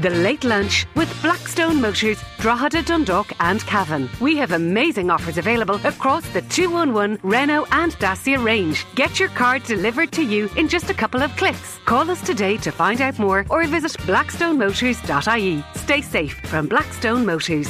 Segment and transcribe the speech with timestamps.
[0.00, 4.08] The Late Lunch with Blackstone Motors, Drogheda, Dundalk and Cavan.
[4.18, 8.86] We have amazing offers available across the 211 Renault and Dacia range.
[8.94, 11.78] Get your car delivered to you in just a couple of clicks.
[11.84, 15.64] Call us today to find out more or visit blackstonemotors.ie.
[15.74, 17.68] Stay safe from Blackstone Motors.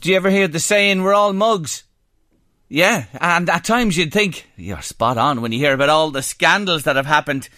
[0.00, 1.84] Do you ever hear the saying, we're all mugs?
[2.70, 6.22] Yeah, and at times you'd think you're spot on when you hear about all the
[6.22, 7.50] scandals that have happened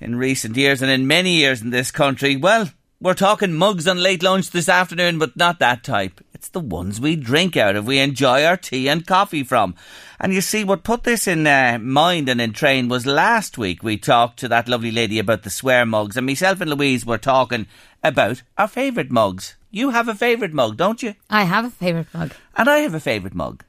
[0.00, 2.36] in recent years and in many years in this country.
[2.36, 6.20] Well, we're talking mugs on late lunch this afternoon, but not that type.
[6.34, 9.76] It's the ones we drink out of, we enjoy our tea and coffee from.
[10.18, 13.82] And you see, what put this in uh, mind and in train was last week
[13.82, 17.18] we talked to that lovely lady about the swear mugs, and myself and Louise were
[17.18, 17.66] talking
[18.02, 19.54] about our favourite mugs.
[19.70, 21.14] You have a favourite mug, don't you?
[21.28, 22.32] I have a favourite mug.
[22.56, 23.64] And I have a favourite mug.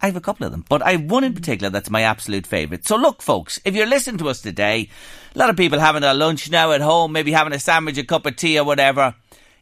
[0.00, 2.46] I have a couple of them, but I have one in particular that's my absolute
[2.46, 2.86] favourite.
[2.86, 4.88] So look, folks, if you're listening to us today,
[5.34, 8.04] a lot of people having a lunch now at home, maybe having a sandwich, a
[8.04, 9.14] cup of tea or whatever.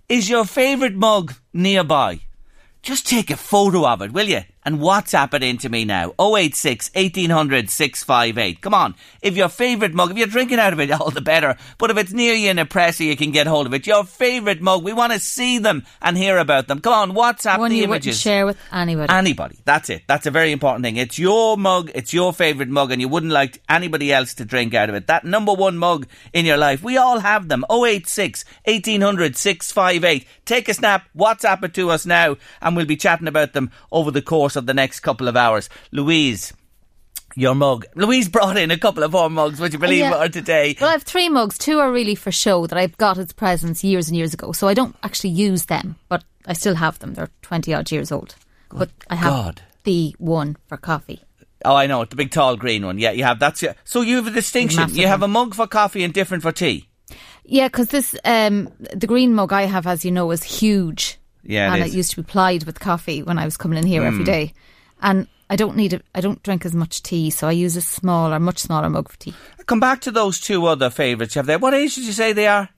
[0.09, 2.21] Is your favourite mug nearby?
[2.83, 4.43] Just take a photo of it, will you?
[4.67, 6.13] And WhatsApp it into me now.
[6.19, 8.61] 086 1800 658.
[8.61, 8.97] Come on.
[9.23, 11.57] If your favourite mug, if you're drinking out of it, all the better.
[11.79, 13.87] But if it's near you in a presser, you can get hold of it.
[13.87, 16.81] Your favourite mug, we want to see them and hear about them.
[16.81, 18.07] Come on, WhatsApp One the you images.
[18.07, 19.13] wouldn't share with anybody.
[19.13, 19.59] Anybody.
[19.65, 20.03] That's it.
[20.09, 20.97] That's a very important thing.
[20.97, 24.75] It's your mug, it's your favourite mug, and you wouldn't like anybody else to drink
[24.75, 25.07] out of it.
[25.07, 26.83] That number one mug in your life.
[26.83, 27.65] We all have them.
[27.71, 30.27] 086 1800 658.
[30.45, 34.11] Take a snap, WhatsApp it to us now, and we'll be chatting about them over
[34.11, 35.69] the course of the next couple of hours.
[35.93, 36.53] Louise.
[37.39, 37.85] Your mug.
[37.95, 40.23] Louise brought in a couple of more mugs, would you believe Yeah.
[40.25, 40.75] it, today?
[40.81, 41.59] Well, I have three mugs.
[41.59, 44.53] Two are really for show that I've got as presents years and years ago.
[44.53, 47.13] So I don't actually use them, but I still have them.
[47.13, 48.35] They're 20 odd years old.
[48.73, 49.63] but I have God.
[49.85, 51.23] the one for coffee.
[51.65, 52.99] Oh, I know, the big tall green one.
[52.99, 54.81] Yeah, you have that's your, so you have a distinction.
[54.81, 56.89] Massive You have a mug for coffee and different for tea.
[57.45, 61.19] Yeah, because this, um, the green mug I have, as you know, is huge.
[61.49, 61.83] Yeah, and.
[61.83, 61.89] Hmm.
[61.89, 64.53] it used to be plied with coffee when I was coming in here every day.
[65.03, 66.05] And I don't need it.
[66.15, 69.19] I don't drink as much tea, so I use a smaller, much smaller mug for
[69.19, 69.35] tea.
[69.67, 71.59] Come back to those two other favourites you have there.
[71.59, 72.69] What age did you say they are?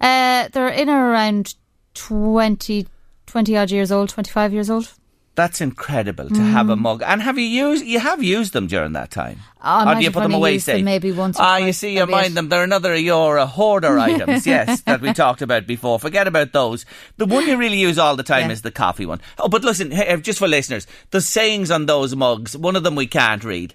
[0.00, 1.54] Uh, they're in or around
[1.94, 2.86] 20,
[3.26, 4.92] 20 odd years old, 25 years old.
[5.34, 7.02] That's incredible to have a mug.
[7.06, 7.86] And have you used?
[7.86, 10.66] You have used them during that time, I or do you put them away used
[10.66, 12.50] them maybe once Ah, you see, you mind it- them.
[12.50, 14.46] They're another of your uh, hoarder items.
[14.46, 15.98] Yes, that we talked about before.
[15.98, 16.84] Forget about those.
[17.16, 18.52] The one you really use all the time Yeah.
[18.52, 19.22] is the coffee one.
[19.38, 22.54] Oh, but listen, hey, just for listeners, the sayings on those mugs.
[22.54, 23.72] One of them we can't read.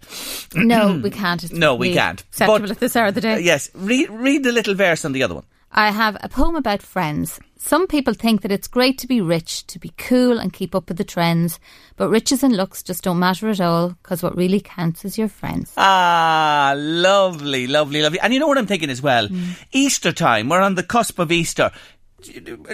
[0.54, 1.44] No, we can't.
[1.44, 2.22] It's No, we can't.
[2.22, 3.34] Acceptable But- at this hour of the day.
[3.34, 5.46] Uh, yes, read read the little verse on the other one.
[5.72, 7.40] I have a poem about friends.
[7.58, 10.88] Some people think that it's great to be rich, to be cool and keep up
[10.88, 11.60] with the trends,
[11.98, 15.28] but riches and looks just don't matter at all because what really counts is your
[15.28, 15.74] friends.
[15.76, 18.20] Ah, lovely, lovely, lovely.
[18.20, 19.28] And you know what I'm thinking as well?
[19.28, 19.62] Mm.
[19.72, 20.50] Easter time.
[20.50, 21.72] We're on the cusp of Easter.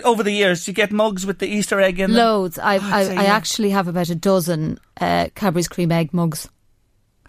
[0.05, 2.17] Over the years, you get mugs with the Easter egg in them.
[2.17, 2.57] Loads.
[2.57, 6.47] I, Oh, I, I actually have about a dozen uh, Cadbury's cream egg mugs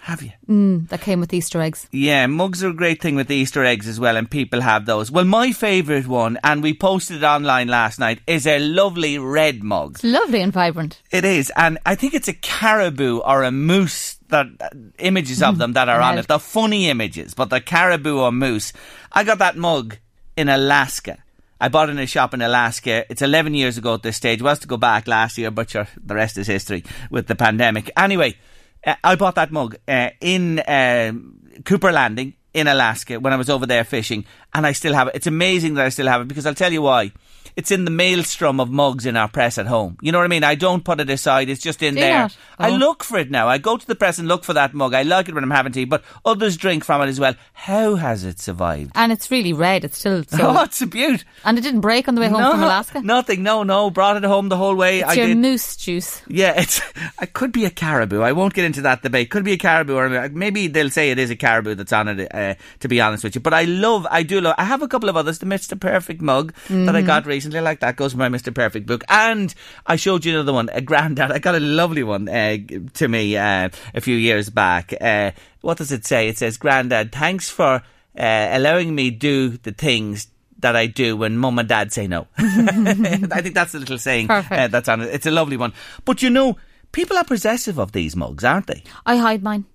[0.05, 0.33] Have you?
[0.47, 1.89] mm, that came with Easter eggs.
[1.91, 4.85] Yeah, mugs are a great thing with the Easter eggs as well, and people have
[4.85, 5.11] those.
[5.11, 9.63] Well, my favourite one, and we posted it online last night, is a lovely red
[9.63, 9.95] mug.
[9.95, 11.01] It's lovely and vibrant.
[11.11, 14.69] It is, and I think it's a caribou or a moose that uh,
[14.99, 16.29] images of them that are on it.
[16.29, 18.75] They're funny images, but they're caribou or moose.
[19.11, 19.97] I got that mug
[20.37, 21.17] in Alaska.
[21.59, 23.07] I bought it in a shop in Alaska.
[23.11, 24.43] It's 11 years ago at this stage.
[24.43, 27.91] was to go back last year, but sure, the rest is history with the pandemic.
[27.97, 28.37] Anyway,
[28.87, 33.51] uh, I bought that mug uh, in um Cooper Landing in Alaska when I was
[33.51, 35.17] over there fishing, and I still have it.
[35.17, 37.13] It's amazing that I still have it because I'll tell you why.
[37.57, 39.97] It's in the maelstrom of mugs in our press at home.
[40.01, 40.45] You know what I mean?
[40.45, 41.49] I don't put it aside.
[41.49, 42.19] It's just in Do there.
[42.19, 42.37] not?
[42.59, 42.77] I Oh.
[42.77, 43.49] look for it now.
[43.49, 44.95] I go to the press and look for that mug.
[44.95, 47.35] I like it when I'm having tea, but others drink from it as well.
[47.53, 48.93] How has it survived?
[48.95, 49.85] And it's really red.
[49.85, 50.39] It's still so.
[50.57, 51.25] Oh, it's a beaut.
[51.45, 53.03] and it didn't break on the way home no, from Alaska.
[53.03, 53.43] Nothing.
[53.43, 53.91] No, no.
[53.91, 55.01] Brought it home the whole way.
[55.01, 55.39] it's I your did.
[55.39, 56.23] moose juice.
[56.29, 56.81] Yeah, it's.
[57.23, 58.21] It could be a caribou.
[58.21, 59.31] I won't get into that debate.
[59.31, 62.35] Could be a caribou, or maybe they'll say it is a caribou that's on it.
[62.35, 64.07] Uh, to be honest with you, but I love.
[64.11, 64.55] I do love.
[64.59, 65.39] I have a couple of others.
[65.39, 65.79] The Mr.
[65.79, 68.55] Perfect mug that I got recently, like that goes my Mr.
[68.55, 69.05] Perfect book.
[69.09, 69.55] And
[69.87, 71.33] I showed you another one, a granddad.
[71.33, 72.59] I got a lovely one uh,
[72.95, 74.95] to me uh, a few years back.
[75.01, 76.29] Uh, what does it say?
[76.29, 77.83] It says, "Granddad, thanks for
[78.19, 80.29] uh, allowing me do the things."
[80.61, 82.27] That I do when mum and dad say no.
[82.39, 85.13] I think that's a little saying uh, that's on it.
[85.13, 85.75] It's a lovely one.
[86.07, 86.57] But you know,
[86.91, 88.83] people are possessive of these mugs, aren't they?
[89.05, 89.67] I hide mine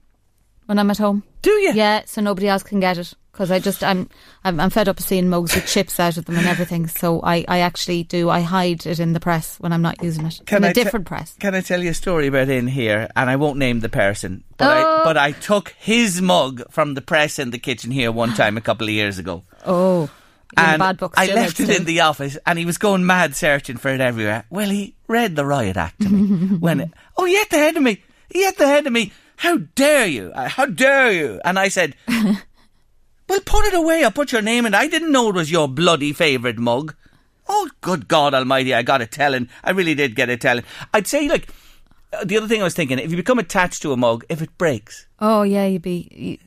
[0.69, 1.24] when I'm at home.
[1.42, 1.74] Do you?
[1.74, 4.07] Yeah, so nobody else can get it because I just I'm,
[4.44, 6.86] I'm I'm fed up of seeing mugs with chips out of them and everything.
[6.86, 10.27] So I, I actually do I hide it in the press when I'm not using
[10.27, 11.36] it in a I te- different press.
[11.39, 13.10] Can I tell you a story about in here?
[13.16, 15.01] And I won't name the person, but I Oh.
[15.04, 18.62] but I took his mug from the press in the kitchen here one time a
[18.62, 19.44] couple of years ago.
[19.66, 20.04] Oh,
[20.56, 21.18] in and bad books.
[21.18, 24.44] I left it in the office, and he was going mad searching for it everywhere.
[24.51, 27.75] Well, he read the riot act to me when, it, oh, he had the head
[27.77, 28.04] of me.
[28.30, 29.12] He had the head of me.
[29.39, 30.31] How dare you?
[30.36, 31.41] How dare you?
[31.45, 34.03] And I said, well, put it away.
[34.03, 34.74] I put your name in.
[34.74, 36.95] I didn't know it was your bloody favourite mug.
[37.47, 38.74] Oh, good God Almighty!
[38.75, 39.50] I got a telling.
[39.63, 40.63] I really did get a telling.
[40.94, 41.50] I'd say like.
[42.13, 44.41] uh, The other thing I was thinking, if you become attached to a mug, if
[44.41, 46.07] it breaks, Oh yeah, you'd be.
[46.12, 46.38] You,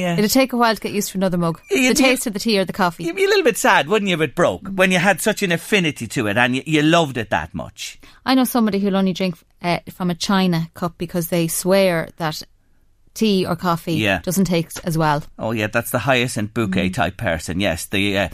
[0.00, 1.60] yeah, it'd take a while to get used to another mug.
[1.70, 3.04] Yeah, the taste of the tea or the coffee.
[3.04, 4.66] You'd be a little bit sad, wouldn't you, if it broke?
[4.66, 8.00] When you had such an affinity to it and you, you loved it that much.
[8.24, 12.42] I know somebody who'll only drink uh, from a china cup because they swear that
[13.14, 14.20] tea or coffee Yeah.
[14.22, 15.22] doesn't taste as well.
[15.38, 17.60] Oh, yeah, that's the Hyacinth bouquet type person.
[17.60, 18.28] Yes, the uh,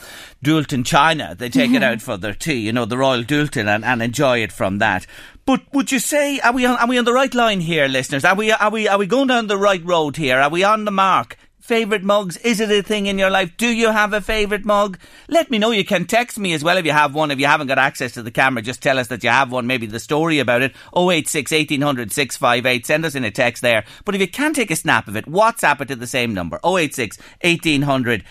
[0.45, 1.37] Doulton China.
[1.39, 4.39] They take it out for their tea, you know, the Royal Doulton, and, and enjoy
[4.43, 5.07] it from that.
[5.47, 8.25] But would you say are we on, are we on the right line here, listeners?
[8.25, 10.39] Are we are we are we going down the right road here?
[10.41, 11.37] Are we on the mark?
[11.62, 12.37] Favorite mugs?
[12.38, 13.56] Is it a thing in your life?
[13.56, 14.99] Do you have a favorite mug?
[15.29, 15.70] Let me know.
[15.70, 17.31] You can text me as well if you have one.
[17.31, 19.69] If you haven't got access to the camera, just tell us that you have one.
[19.69, 20.75] Maybe the story about it.
[20.97, 22.85] 086 1800 658.
[22.85, 23.85] Send us in a text there.
[24.05, 26.59] But if you can take a snap of it, WhatsApp it to the same number
[26.64, 28.25] 086 1800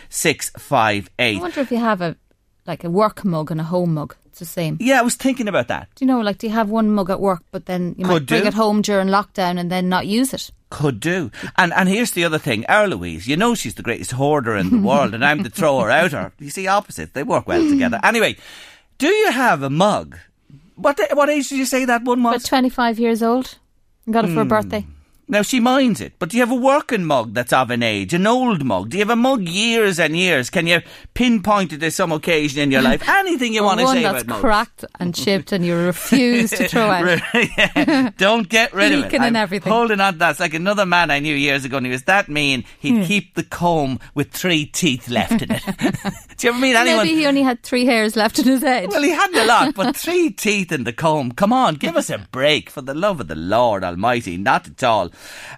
[1.17, 2.17] I wonder if you have a
[2.67, 4.17] like a work mug and a home mug.
[4.41, 4.77] The same.
[4.79, 5.87] Yeah, I was thinking about that.
[5.93, 8.23] Do you know, like, do you have one mug at work, but then you Could
[8.23, 8.47] might bring do.
[8.47, 10.49] it home during lockdown and then not use it?
[10.71, 11.29] Could do.
[11.57, 12.65] And and here's the other thing.
[12.65, 15.91] Our Louise, you know she's the greatest hoarder in the world, and I'm the thrower
[15.91, 16.33] outer.
[16.39, 17.11] You see, opposites.
[17.11, 17.99] They work well together.
[18.11, 18.35] Anyway,
[18.97, 20.17] do you have a mug?
[20.73, 22.43] What what age did you say that one About was?
[22.43, 23.59] 25 years old.
[24.09, 24.49] Got it for a hmm.
[24.49, 24.87] birthday.
[25.27, 28.13] Now she minds it, but do you have a working mug that's of an age,
[28.13, 28.89] an old mug?
[28.89, 30.49] Do you have a mug years and years?
[30.49, 30.81] Can you
[31.13, 33.01] pinpoint it to some occasion in your life?
[33.07, 34.41] Anything you want to one say that's about mugs?
[34.41, 37.21] cracked and chipped and you refuse to throw out.
[37.33, 39.13] Yeah, Don't get rid of it.
[39.13, 39.71] And I'm everything.
[39.71, 40.31] Holding on to that.
[40.31, 42.65] It's like another man I knew years ago, and he was that mean.
[42.79, 43.03] He'd Hmm.
[43.03, 45.63] keep the comb with three teeth left in it.
[46.37, 47.05] Do you ever meet anyone?
[47.05, 48.89] Maybe he only had three hairs left in his head.
[48.89, 51.31] Well, he hadn't a lot, but three teeth in the comb.
[51.31, 54.35] Come on, give us a break for the love of the Lord Almighty.
[54.35, 55.09] Not at all.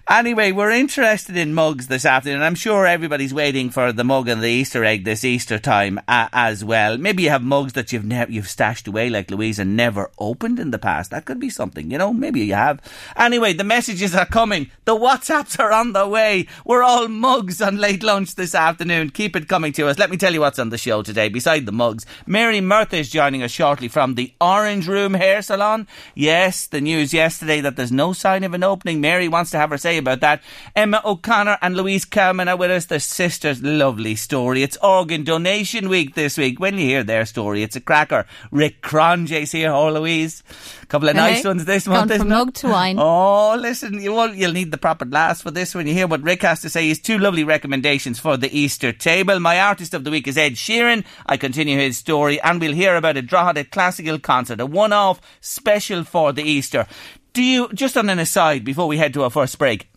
[0.08, 2.42] Anyway, we're interested in mugs this afternoon.
[2.42, 6.28] I'm sure everybody's waiting for the mug and the Easter egg this Easter time uh,
[6.32, 6.98] as well.
[6.98, 10.58] Maybe you have mugs that you've never you've stashed away like Louise and never opened
[10.58, 11.10] in the past.
[11.10, 12.12] That could be something, you know.
[12.12, 12.82] Maybe you have.
[13.16, 14.70] Anyway, the messages are coming.
[14.84, 16.48] The WhatsApps are on the way.
[16.64, 19.10] We're all mugs on late lunch this afternoon.
[19.10, 19.98] Keep it coming to us.
[19.98, 21.28] Let me tell you what's on the show today.
[21.28, 25.86] Beside the mugs, Mary Murtha is joining us shortly from the Orange Room Hair Salon.
[26.14, 29.00] Yes, the news yesterday that there's no sign of an opening.
[29.00, 30.42] Mary wants to have her say about that.
[30.74, 32.86] Emma O'Connor and Louise Cowman are with us.
[32.86, 34.62] Their sister's lovely story.
[34.62, 36.60] It's organ donation week this week.
[36.60, 38.26] When you hear their story, it's a cracker.
[38.50, 39.72] Rick Cronjay's here.
[39.72, 40.42] Oh, Louise.
[40.82, 42.30] A couple of nice ones this gone month, from isn't it?
[42.30, 42.96] mug to wine.
[42.98, 46.22] Oh, listen, you won't, you'll need the proper glass for this when you hear what
[46.22, 46.88] Rick has to say.
[46.88, 49.40] He's two lovely recommendations for the Easter table.
[49.40, 51.04] My artist of the week is Ed Sheeran.
[51.26, 56.04] I continue his story, and we'll hear about a Drogheda classical concert, a one-off special
[56.04, 56.86] for the Easter.
[57.34, 59.90] Do you, just on an aside, before we head to our first break,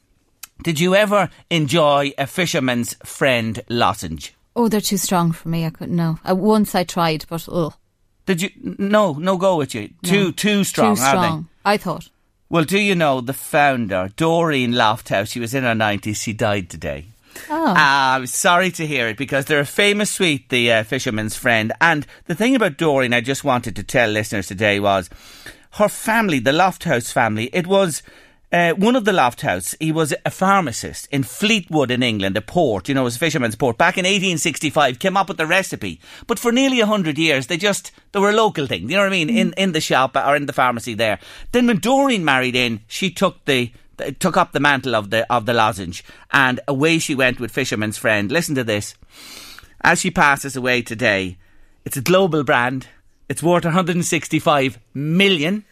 [0.63, 4.33] did you ever enjoy a fisherman's friend lozenge?
[4.55, 5.65] Oh, they're too strong for me.
[5.65, 6.17] I couldn't know.
[6.27, 7.73] Uh, once I tried, but ugh,
[8.25, 8.49] Did you?
[8.79, 9.89] No, no go with you.
[10.03, 11.27] Too, too strong, too are they?
[11.27, 11.47] strong.
[11.63, 12.09] I thought.
[12.49, 15.31] Well, do you know the founder, Doreen Lofthouse?
[15.31, 16.15] She was in her 90s.
[16.15, 17.05] She died today.
[17.51, 21.35] Oh, Ah, I'm sorry to hear it because they're a famous sweet, the uh, fisherman's
[21.35, 21.71] friend.
[21.79, 25.07] And the thing about Doreen, I just wanted to tell listeners today was
[25.77, 28.01] her family, the Lofthouse family, it was
[28.51, 32.87] uh, one of the Lofthouse, he was a pharmacist in Fleetwood in England, a port,
[32.87, 33.77] you know, it was a fisherman's port.
[33.77, 35.99] Back in 1865, came up with the recipe.
[36.25, 39.07] But for nearly 100 years, they just, they were a local thing, you know what
[39.07, 41.19] I mean, in, in the shop or in the pharmacy there.
[41.51, 43.71] Then when Doreen married in, she took the,
[44.19, 47.97] took up the mantle of the, of the lozenge and away she went with Fisherman's
[47.97, 48.31] Friend.
[48.31, 48.95] Listen to this.
[49.81, 51.37] As she passes away today,
[51.85, 52.87] it's a global brand.
[53.29, 55.65] It's worth 165 million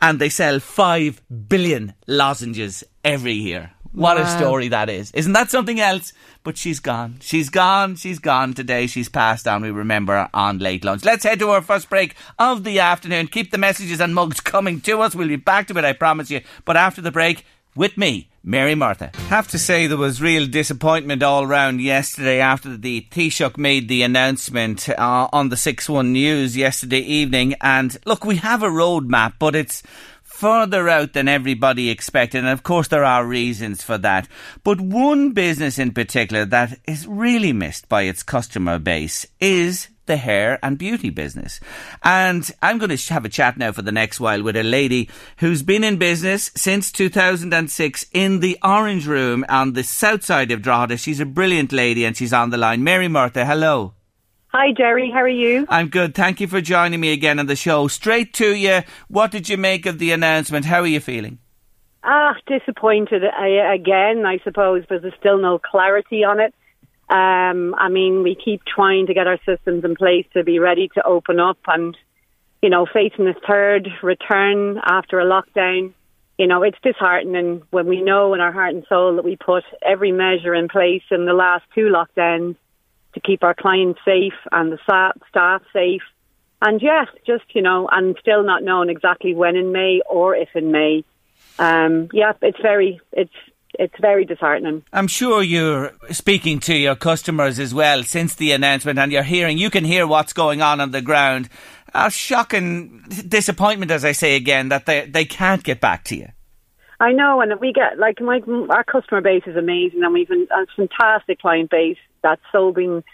[0.00, 3.72] and they sell 5 billion lozenges every year.
[3.92, 4.24] What wow.
[4.24, 5.10] a story that is.
[5.12, 6.12] Isn't that something else?
[6.44, 7.18] But she's gone.
[7.20, 7.96] She's gone.
[7.96, 8.86] She's gone today.
[8.86, 9.62] She's passed on.
[9.62, 11.04] We remember her on late lunch.
[11.04, 13.28] Let's head to our first break of the afternoon.
[13.28, 15.14] Keep the messages and mugs coming to us.
[15.14, 16.42] We'll be back to it, I promise you.
[16.64, 17.44] But after the break,
[17.78, 19.12] with me, Mary Murtha.
[19.28, 24.02] Have to say there was real disappointment all round yesterday after the Taoiseach made the
[24.02, 27.54] announcement uh, on the 6-1 News yesterday evening.
[27.60, 29.84] And look, we have a roadmap, but it's
[30.24, 32.38] further out than everybody expected.
[32.38, 34.26] And of course, there are reasons for that.
[34.64, 40.16] But one business in particular that is really missed by its customer base is the
[40.16, 41.60] hair and beauty business.
[42.02, 45.08] And I'm going to have a chat now for the next while with a lady
[45.36, 50.62] who's been in business since 2006 in the Orange Room on the south side of
[50.62, 50.96] Drogheda.
[50.96, 52.82] She's a brilliant lady and she's on the line.
[52.82, 53.94] Mary Murtha, hello.
[54.48, 55.10] Hi, Jerry.
[55.12, 55.66] How are you?
[55.68, 56.14] I'm good.
[56.14, 57.86] Thank you for joining me again on the show.
[57.86, 58.80] Straight to you.
[59.08, 60.64] What did you make of the announcement?
[60.64, 61.38] How are you feeling?
[62.02, 66.54] Ah, disappointed again, I suppose, but there's still no clarity on it.
[67.10, 70.88] Um, I mean, we keep trying to get our systems in place to be ready
[70.94, 71.96] to open up and,
[72.60, 75.94] you know, facing this third return after a lockdown.
[76.36, 79.64] You know, it's disheartening when we know in our heart and soul that we put
[79.80, 82.56] every measure in place in the last two lockdowns
[83.14, 84.78] to keep our clients safe and the
[85.30, 86.02] staff safe.
[86.60, 90.50] And yes, just, you know, and still not knowing exactly when in May or if
[90.54, 91.04] in May.
[91.58, 93.32] Um, yeah, it's very, it's,
[93.74, 94.82] it's very disheartening.
[94.92, 99.58] I'm sure you're speaking to your customers as well since the announcement, and you're hearing,
[99.58, 101.48] you can hear what's going on on the ground.
[101.94, 106.28] A shocking disappointment, as I say again, that they they can't get back to you.
[107.00, 110.66] I know, and we get like my our customer base is amazing, and we've a
[110.76, 113.04] fantastic client base that's so been,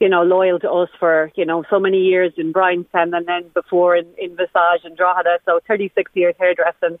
[0.00, 3.50] you know, loyal to us for you know so many years in Bryanstown and then
[3.52, 6.98] before in, in Visage and Drogheda, so 36 years hairdressing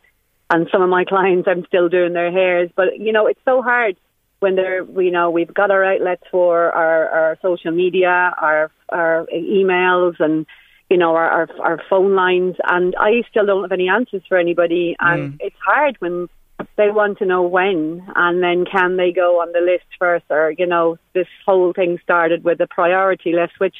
[0.52, 2.70] and some of my clients I'm still doing their hairs.
[2.76, 3.96] But you know, it's so hard
[4.40, 9.26] when they're you know we've got our outlets for our, our social media, our our
[9.34, 10.46] emails, and
[10.90, 14.36] you know our, our our phone lines, and I still don't have any answers for
[14.36, 15.36] anybody, and mm.
[15.40, 16.28] it's hard when
[16.76, 20.54] they want to know when and then can they go on the list first or
[20.56, 23.74] you know this whole thing started with a priority list which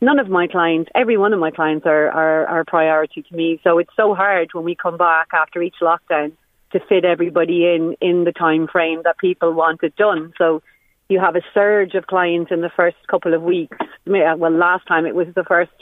[0.00, 3.60] none of my clients, every one of my clients are, are, are priority to me.
[3.62, 6.32] So it's so hard when we come back after each lockdown
[6.72, 10.32] to fit everybody in in the time frame that people want it done.
[10.38, 10.62] So
[11.08, 13.76] you have a surge of clients in the first couple of weeks.
[14.06, 15.72] Well, last time it was the first,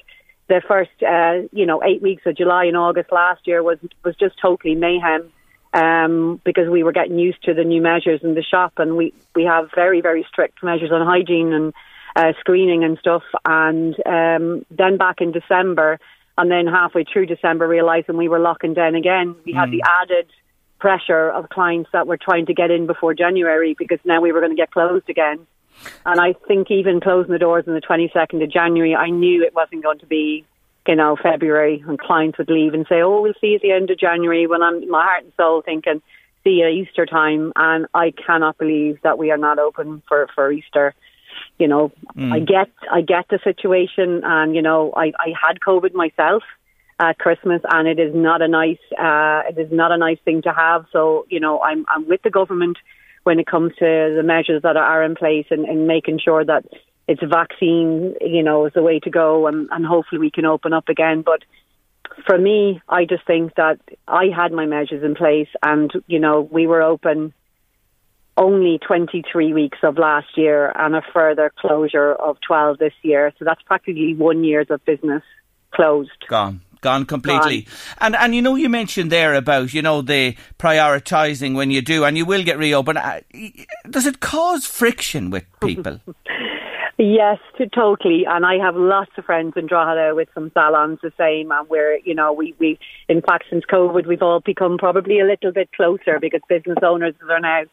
[0.48, 4.16] the first, uh, you know, eight weeks of July and August last year was was
[4.16, 5.30] just totally mayhem
[5.75, 9.12] um, because we were getting used to the new measures in the shop, and we
[9.34, 11.75] we have very very strict measures on hygiene and
[12.16, 13.22] uh, screening and stuff.
[13.44, 15.98] And um, then back in December,
[16.36, 19.56] and then halfway through December, realizing we were locking down again, we mm.
[19.56, 20.02] had the mm.
[20.02, 20.30] added
[20.78, 24.40] pressure of clients that were trying to get in before January because now we were
[24.40, 25.46] going to get closed again.
[26.06, 29.54] And I think even closing the doors on the 22nd of January, I knew it
[29.54, 30.44] wasn't going to be,
[30.86, 33.72] you know, February and clients would leave and say, oh, we'll see you at the
[33.72, 36.02] end of January when I'm my heart and soul thinking,
[36.44, 37.52] see you Easter time.
[37.56, 40.94] And I cannot believe that we are not open for, for Easter
[41.58, 42.32] you know, mm.
[42.32, 46.42] I get I get the situation, and you know, I I had COVID myself
[47.00, 50.42] at Christmas, and it is not a nice uh, it is not a nice thing
[50.42, 50.86] to have.
[50.92, 52.78] So you know, I'm I'm with the government
[53.24, 56.64] when it comes to the measures that are in place and, and making sure that
[57.08, 60.72] it's vaccine, you know, is the way to go, and, and hopefully we can open
[60.72, 61.22] up again.
[61.22, 61.42] But
[62.26, 66.40] for me, I just think that I had my measures in place, and you know,
[66.40, 67.32] we were open
[68.38, 73.33] only 23 weeks of last year and a further closure of 12 this year.
[73.38, 75.23] So that's practically one year's of business
[75.73, 76.26] closed.
[76.28, 77.62] Gone gone completely.
[77.62, 77.75] Gone.
[78.00, 82.04] And and you know you mentioned there about you know the prioritising when you do,
[82.04, 82.99] and you will get reopened.
[82.99, 83.21] Uh,
[83.90, 86.00] does it cause friction with people?
[86.99, 88.25] yes, to, totally.
[88.26, 91.99] And I have lots of friends in Drogheda with some salons the same, and we're
[92.04, 92.78] you know we we
[93.09, 97.14] in fact since COVID we've all become probably a little bit closer because business owners
[97.28, 97.64] are now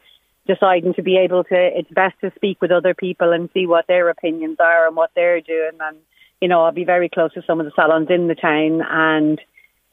[0.46, 3.86] deciding to be able to, it's best to speak with other people and see what
[3.86, 5.78] their opinions are and what they're doing.
[5.80, 5.98] And,
[6.40, 9.40] you know, I'll be very close to some of the salons in the town and,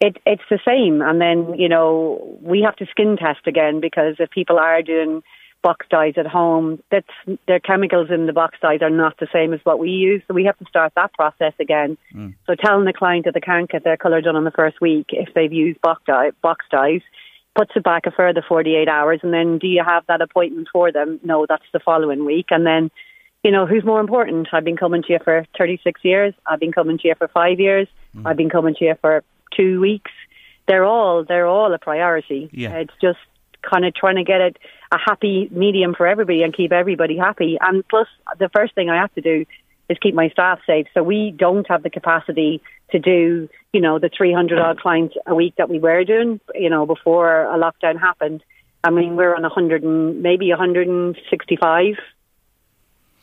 [0.03, 1.01] it, it's the same.
[1.01, 5.23] And then, you know, we have to skin test again because if people are doing
[5.61, 7.07] box dyes at home, that's
[7.47, 10.21] their chemicals in the box dyes are not the same as what we use.
[10.27, 11.97] So we have to start that process again.
[12.13, 12.35] Mm.
[12.45, 15.07] So telling the client that they can't get their colour done on the first week
[15.11, 17.01] if they've used box, dye, box dyes
[17.55, 19.19] puts it back a further 48 hours.
[19.23, 21.19] And then do you have that appointment for them?
[21.23, 22.47] No, that's the following week.
[22.49, 22.89] And then,
[23.43, 24.47] you know, who's more important?
[24.51, 26.33] I've been coming to you for 36 years.
[26.45, 27.87] I've been coming to you for five years.
[28.15, 28.25] Mm.
[28.25, 29.23] I've been coming to you for
[29.55, 30.11] two weeks.
[30.67, 32.49] They're all they're all a priority.
[32.53, 32.75] Yeah.
[32.75, 33.19] It's just
[33.61, 34.57] kind of trying to get it
[34.91, 37.57] a happy medium for everybody and keep everybody happy.
[37.59, 38.07] And plus,
[38.39, 39.45] the first thing I have to do
[39.89, 40.87] is keep my staff safe.
[40.93, 42.61] So we don't have the capacity
[42.91, 46.69] to do, you know, the 300 odd clients a week that we were doing, you
[46.69, 48.43] know, before a lockdown happened.
[48.83, 51.95] I mean, we're on 100 and maybe 165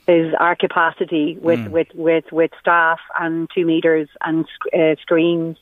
[0.09, 1.71] is our capacity with, mm.
[1.71, 5.57] with, with, with staff and two meters and uh, screens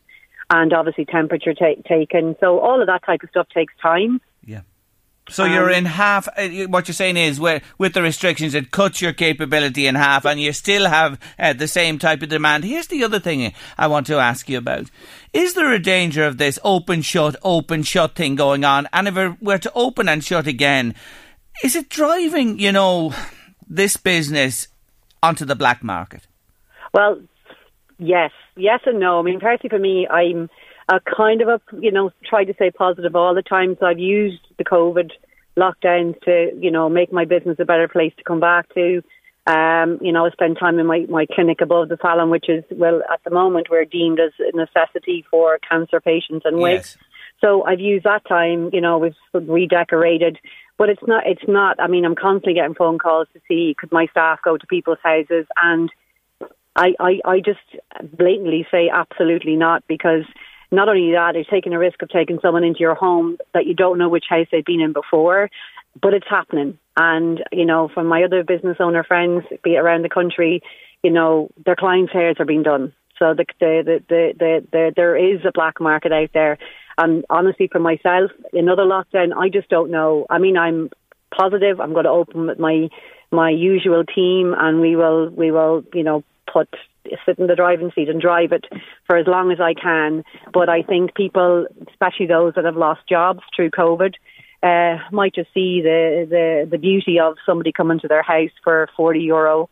[0.51, 2.37] and obviously temperature ta- taken.
[2.41, 4.21] So all of that type of stuff takes time.
[5.31, 6.29] So um, you're in half.
[6.37, 10.41] Uh, what you're saying is, with the restrictions, it cuts your capability in half, and
[10.41, 12.65] you still have uh, the same type of demand.
[12.65, 14.91] Here's the other thing I want to ask you about:
[15.33, 18.89] Is there a danger of this open shut, open shut thing going on?
[18.93, 20.95] And if it were to open and shut again,
[21.63, 23.13] is it driving, you know,
[23.69, 24.69] this business
[25.23, 26.27] onto the black market?
[26.95, 27.21] Well,
[27.99, 29.19] yes, yes and no.
[29.19, 30.49] I mean, personally for me, I'm
[30.89, 33.77] a kind of a, you know, try to stay positive all the time.
[33.79, 35.11] So I've used the COVID
[35.57, 39.03] lockdowns to, you know, make my business a better place to come back to.
[39.47, 42.65] Um, you know, I spend time in my, my clinic above the Fallon, which is,
[42.71, 46.97] well, at the moment we're deemed as a necessity for cancer patients and wigs.
[46.99, 47.05] Yes.
[47.41, 50.39] So I've used that time, you know, we've redecorated,
[50.77, 53.93] but it's not, it's not, I mean, I'm constantly getting phone calls to see could
[53.93, 55.91] my staff go to people's houses and
[56.77, 57.59] I, I, I just
[58.17, 60.25] blatantly say absolutely not because
[60.71, 63.75] not only that, you're taking a risk of taking someone into your home that you
[63.75, 65.51] don't know which house they've been in before,
[66.01, 66.79] but it's happening.
[66.97, 70.63] And, you know, from my other business owner friends, be it around the country,
[71.03, 72.93] you know, their clients' hairs are being done.
[73.19, 76.59] So the, the, the, the, the, the, there is a black market out there.
[76.97, 80.27] And honestly, for myself, another lockdown, I just don't know.
[80.29, 80.91] I mean, I'm
[81.37, 81.81] positive.
[81.81, 82.89] I'm going to open with my
[83.31, 86.69] my usual team, and we will we will you know put
[87.27, 88.67] sit in the driving seat and drive it
[89.07, 90.25] for as long as I can.
[90.53, 94.15] But I think people, especially those that have lost jobs through COVID,
[94.63, 98.89] uh, might just see the, the, the beauty of somebody coming to their house for
[98.97, 99.71] 40 euro.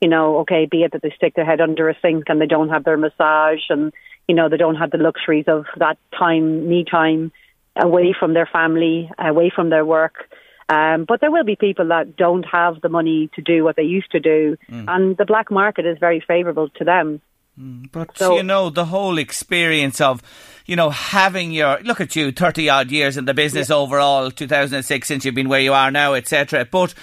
[0.00, 2.46] You know, okay, be it that they stick their head under a sink and they
[2.46, 3.92] don't have their massage and,
[4.28, 7.32] you know, they don't have the luxuries of that time, me time
[7.76, 10.28] away from their family, away from their work.
[10.68, 13.84] Um, but there will be people that don't have the money to do what they
[13.84, 14.84] used to do, mm.
[14.88, 17.20] and the black market is very favourable to them.
[17.58, 20.22] Mm, but so, you know the whole experience of,
[20.66, 23.76] you know, having your look at you, thirty odd years in the business yeah.
[23.76, 26.66] overall, two thousand and six since you've been where you are now, etc.
[26.70, 26.94] But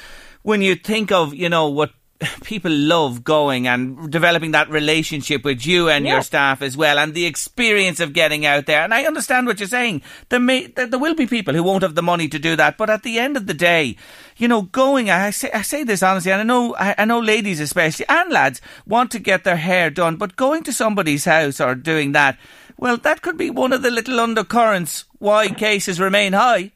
[0.42, 1.92] when you think of, you know, what
[2.44, 7.14] people love going and developing that relationship with you and your staff as well, and
[7.14, 8.82] the experience of getting out there.
[8.82, 10.02] And I understand what you're saying.
[10.30, 12.90] There may there will be people who won't have the money to do that, but
[12.90, 13.96] at the end of the day,
[14.38, 15.10] you know, going.
[15.10, 18.32] I say I say this honestly, and I know I, I know ladies especially and
[18.32, 22.38] lads want to get their hair done, but going to somebody's house or doing that,
[22.78, 26.72] well, that could be one of the little undercurrents why cases remain high.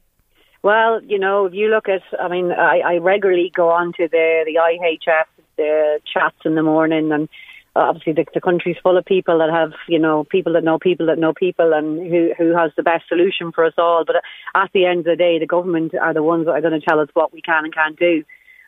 [0.63, 4.07] Well, you know, if you look at, I mean, I, I regularly go on to
[4.09, 7.29] the the IHF the chats in the morning, and
[7.75, 11.07] obviously the, the country's full of people that have, you know, people that know people
[11.07, 14.03] that know people, and who who has the best solution for us all.
[14.05, 14.17] But
[14.55, 16.85] at the end of the day, the government are the ones that are going to
[16.85, 18.23] tell us what we can and can't do.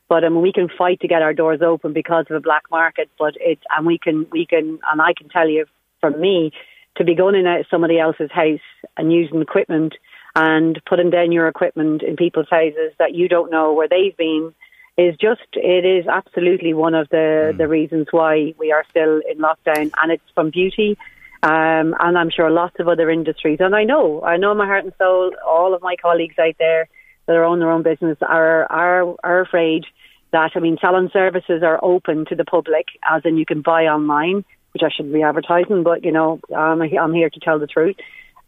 [0.08, 3.10] But um, we can fight to get our doors open because of a black market.
[3.18, 5.66] But it's and we can we can and I can tell you
[6.02, 6.52] from me
[6.98, 8.60] to be going in at somebody else's house
[8.98, 9.94] and using equipment
[10.36, 14.54] and putting down your equipment in people's houses that you don't know where they've been
[15.00, 17.58] is just it is absolutely one of the mm.
[17.58, 20.98] the reasons why we are still in lockdown, and it's from beauty.
[21.42, 23.60] Um, and I'm sure lots of other industries.
[23.62, 26.90] And I know, I know my heart and soul, all of my colleagues out there
[27.26, 29.86] that are own their own business are are are afraid
[30.32, 33.86] that I mean salon services are open to the public, as in you can buy
[33.86, 37.68] online, which I shouldn't be advertising, but you know I'm I'm here to tell the
[37.68, 37.96] truth.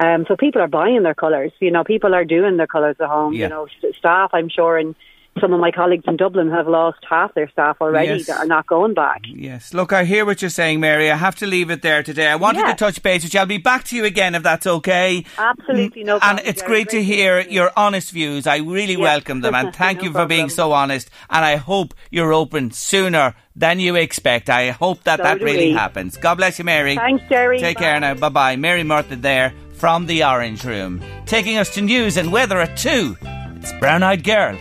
[0.01, 1.51] Um, so people are buying their colours.
[1.59, 3.33] You know, people are doing their colours at home.
[3.33, 3.43] Yeah.
[3.43, 3.67] You know,
[3.99, 4.95] staff I'm sure in
[5.39, 8.27] some of my colleagues in Dublin have lost half their staff already yes.
[8.27, 9.21] that are not going back.
[9.25, 9.73] Yes.
[9.73, 11.09] Look, I hear what you're saying, Mary.
[11.09, 12.27] I have to leave it there today.
[12.27, 13.39] I wanted to touch base with you.
[13.39, 15.25] I'll be back to you again if that's okay.
[15.37, 16.39] Absolutely, no mm, problem.
[16.39, 18.45] And it's great, great, to hear your honest views.
[18.45, 18.99] I really yes.
[18.99, 20.37] welcome them and thank no you for problem.
[20.37, 21.09] being so honest.
[21.29, 24.49] And I hope you're open sooner than you expect.
[24.49, 25.73] I hope that so that really we.
[25.73, 26.17] happens.
[26.17, 26.95] God bless you, Mary.
[26.95, 27.59] Thanks, Jerry.
[27.59, 27.83] Take Bye.
[27.83, 28.15] care now.
[28.15, 28.55] Bye bye.
[28.57, 31.01] Mary Murtha there from the Orange Room.
[31.25, 33.17] Taking us to news and weather at 2,
[33.55, 34.57] it's Brown Eyed Girl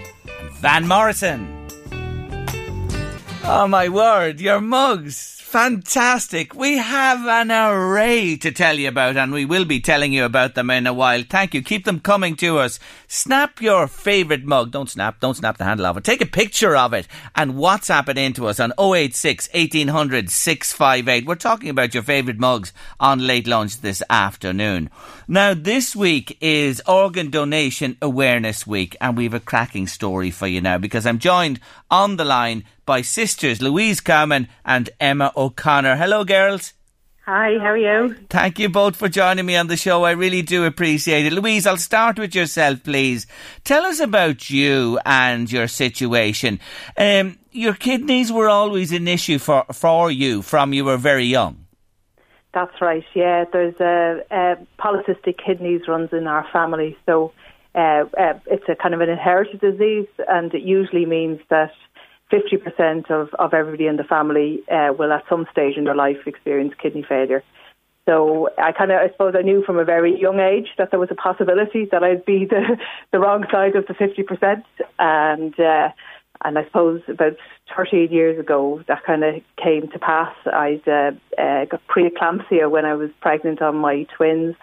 [0.60, 1.66] Van Morrison.
[3.44, 6.54] Oh my word, your mugs Fantastic.
[6.54, 10.54] We have an array to tell you about, and we will be telling you about
[10.54, 11.24] them in a while.
[11.28, 11.60] Thank you.
[11.60, 12.78] Keep them coming to us.
[13.08, 14.70] Snap your favourite mug.
[14.70, 16.04] Don't snap, don't snap the handle of it.
[16.04, 21.26] Take a picture of it and WhatsApp it into us on 086 1800 658.
[21.26, 24.88] We're talking about your favourite mugs on late lunch this afternoon.
[25.32, 30.48] Now, this week is Organ Donation Awareness Week, and we have a cracking story for
[30.48, 35.94] you now because I'm joined on the line by sisters Louise Carmen and Emma O'Connor.
[35.94, 36.72] Hello, girls.
[37.26, 38.16] Hi, how are you?
[38.28, 40.02] Thank you both for joining me on the show.
[40.02, 41.32] I really do appreciate it.
[41.32, 43.28] Louise, I'll start with yourself, please.
[43.62, 46.58] Tell us about you and your situation.
[46.96, 51.59] Um, your kidneys were always an issue for, for you from you were very young.
[52.52, 53.44] That's right, yeah.
[53.52, 57.32] There's a, a polycystic kidneys runs in our family, so
[57.74, 61.72] uh, uh, it's a kind of an inherited disease, and it usually means that
[62.32, 66.26] 50% of, of everybody in the family uh, will at some stage in their life
[66.26, 67.44] experience kidney failure.
[68.08, 70.98] So I kind of, I suppose I knew from a very young age that there
[70.98, 72.76] was a possibility that I'd be the,
[73.12, 74.64] the wrong side of the 50%.
[74.98, 75.90] And, uh,
[76.44, 77.36] and I suppose about
[77.76, 80.34] 13 years ago, that kind of came to pass.
[80.46, 84.56] I'd uh, uh, got preeclampsia when I was pregnant on my twins,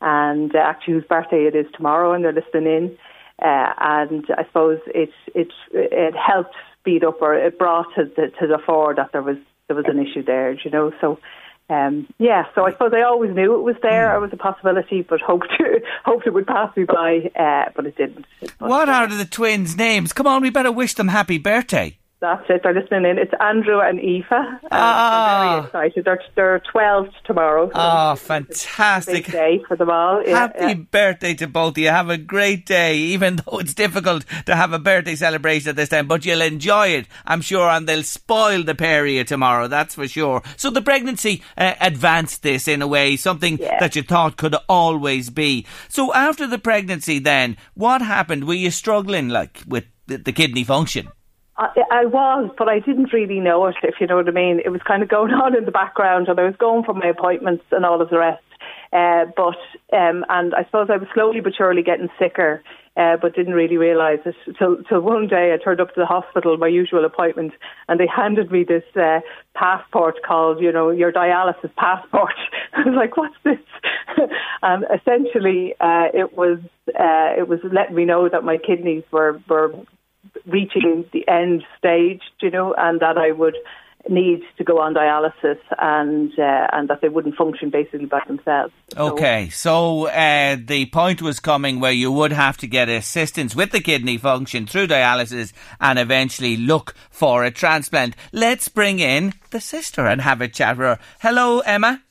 [0.00, 2.98] and uh, actually whose birthday it is tomorrow, and they're listening in.
[3.40, 8.32] Uh, and I suppose it it it helped speed up or it brought to the,
[8.40, 9.36] to the fore that there was
[9.68, 10.92] there was an issue there, you know.
[11.00, 11.20] So
[11.70, 14.16] um, yeah, so I suppose I always knew it was there.
[14.16, 15.52] It was a possibility, but hoped
[16.04, 18.24] hoped it would pass me by, uh, but it didn't.
[18.40, 20.12] But, what are the twins' names?
[20.12, 21.98] Come on, we better wish them happy birthday.
[22.20, 22.62] That's it.
[22.64, 23.16] They're listening in.
[23.16, 24.26] It's Andrew and Aoife.
[24.72, 25.68] Ah.
[25.72, 26.04] They're very excited.
[26.04, 27.68] They're, they're 12 tomorrow.
[27.68, 29.26] So oh, fantastic.
[29.26, 30.22] Big day for them all.
[30.26, 30.74] Yeah, Happy yeah.
[30.74, 31.90] birthday to both of you.
[31.90, 35.90] Have a great day, even though it's difficult to have a birthday celebration at this
[35.90, 39.68] time, but you'll enjoy it, I'm sure, and they'll spoil the pair of you tomorrow,
[39.68, 40.42] that's for sure.
[40.56, 43.78] So the pregnancy uh, advanced this in a way, something yeah.
[43.78, 45.66] that you thought could always be.
[45.88, 48.48] So after the pregnancy then, what happened?
[48.48, 51.08] Were you struggling, like, with the, the kidney function?
[51.58, 54.60] I, I was, but I didn't really know it, if you know what I mean.
[54.64, 57.08] It was kind of going on in the background, and I was going for my
[57.08, 58.42] appointments and all of the rest.
[58.92, 59.58] Uh, but
[59.96, 62.62] um, and I suppose I was slowly but surely getting sicker,
[62.96, 66.06] uh, but didn't really realise it till till one day I turned up to the
[66.06, 67.52] hospital, my usual appointment,
[67.88, 69.20] and they handed me this uh,
[69.54, 72.34] passport called, you know, your dialysis passport.
[72.72, 73.58] I was like, what's this?
[74.62, 79.40] and essentially, uh, it was uh, it was letting me know that my kidneys were
[79.48, 79.70] were
[80.46, 83.56] reaching the end stage, you know, and that I would
[84.08, 88.72] need to go on dialysis and uh, and that they wouldn't function basically by themselves.
[88.96, 93.54] Okay, so, so uh, the point was coming where you would have to get assistance
[93.54, 98.16] with the kidney function through dialysis and eventually look for a transplant.
[98.32, 100.98] Let's bring in the sister and have a chat with her.
[101.20, 102.02] Hello, Emma.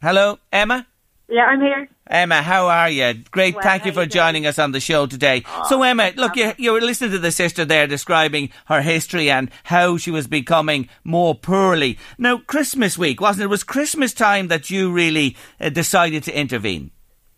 [0.00, 0.86] Hello, Emma.
[1.28, 1.88] Yeah, I'm here.
[2.06, 3.12] Emma, how are you?
[3.30, 5.44] Great, well, thank you for joining us on the show today.
[5.46, 9.30] Oh, so, Emma, look, you, you were listening to the sister there describing her history
[9.30, 11.98] and how she was becoming more poorly.
[12.16, 13.44] Now, Christmas week, wasn't it?
[13.44, 16.92] It was Christmas time that you really uh, decided to intervene.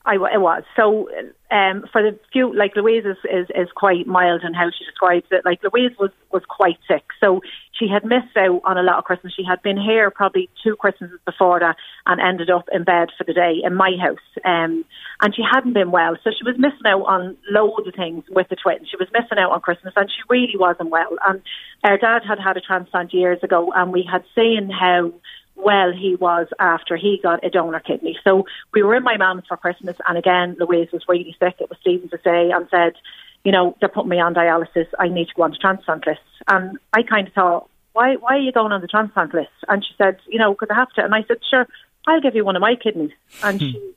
[0.04, 1.08] I it was so
[1.50, 5.26] um, for the few like Louise is, is is quite mild in how she describes
[5.30, 5.44] it.
[5.44, 9.04] Like Louise was was quite sick, so she had missed out on a lot of
[9.04, 9.34] Christmas.
[9.34, 13.24] She had been here probably two Christmases before that, and ended up in bed for
[13.24, 14.18] the day in my house.
[14.44, 14.86] Um,
[15.20, 18.48] and she hadn't been well, so she was missing out on loads of things with
[18.48, 18.88] the twins.
[18.90, 21.16] She was missing out on Christmas, and she really wasn't well.
[21.26, 21.42] And
[21.84, 25.12] our dad had had a transplant years ago, and we had seen how
[25.62, 28.18] well he was after he got a donor kidney.
[28.24, 31.56] So we were in my mum's for Christmas, and again, Louise was really sick.
[31.60, 32.94] It was Stephen's Day and said,
[33.44, 34.86] you know, they're putting me on dialysis.
[34.98, 36.20] I need to go on the transplant list.
[36.46, 39.50] And I kind of thought, why, why are you going on the transplant list?
[39.68, 41.04] And she said, you know, because I have to.
[41.04, 41.66] And I said, sure,
[42.06, 43.12] I'll give you one of my kidneys.
[43.42, 43.66] And hmm.
[43.66, 43.94] she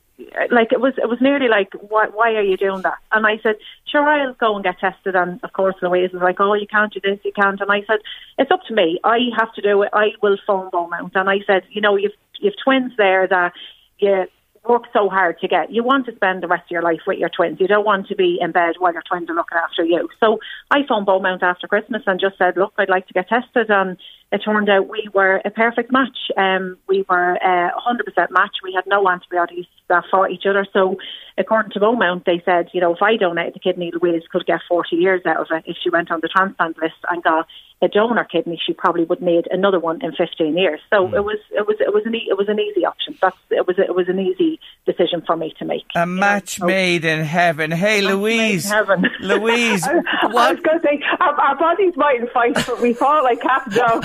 [0.51, 2.99] like it was it was nearly like why why are you doing that?
[3.11, 3.55] And i said
[3.91, 6.93] sure i'll go and get tested and of course louise was like oh you can't
[6.93, 7.59] do this you can't.
[7.59, 7.99] And i said
[8.37, 8.99] it's up to me.
[9.03, 9.89] I have to do it.
[9.93, 11.13] I will phone beaumont.
[11.15, 13.53] And i said you know you've you've twins there that
[13.97, 14.25] you
[14.67, 15.71] work so hard to get.
[15.71, 17.59] You want to spend the rest of your life with your twins.
[17.59, 20.09] You don't want to be in bed while your twins are looking after you.
[20.19, 20.39] So
[20.71, 23.69] i phoned beaumont after christmas and just said look i'd like to get tested.
[23.69, 23.97] And
[24.33, 26.17] it turned out we were a perfect match.
[26.35, 28.55] Um, we were a 100% match.
[28.63, 30.65] We had no antibiotics that fought each other.
[30.73, 30.97] So,
[31.37, 34.61] according to Beaumont, they said, you know, if I donated the kidney, Louise could get
[34.67, 37.47] 40 years out of it if she went on the transplant list and got
[37.83, 38.59] a donor kidney.
[38.65, 40.79] She probably would need another one in 15 years.
[40.89, 41.15] So mm.
[41.15, 43.17] it was it was it was an e- it was an easy option.
[43.21, 45.83] That's it was it was an easy decision for me to make.
[45.95, 46.67] A match know?
[46.67, 47.71] made in heaven.
[47.71, 48.69] Hey, Louise.
[48.69, 49.05] heaven.
[49.19, 49.83] Louise.
[49.83, 49.93] I,
[50.27, 50.37] what?
[50.37, 53.63] I was going to say our, our, bodies mightn't fight, but we fought like cat
[53.65, 54.03] and dog.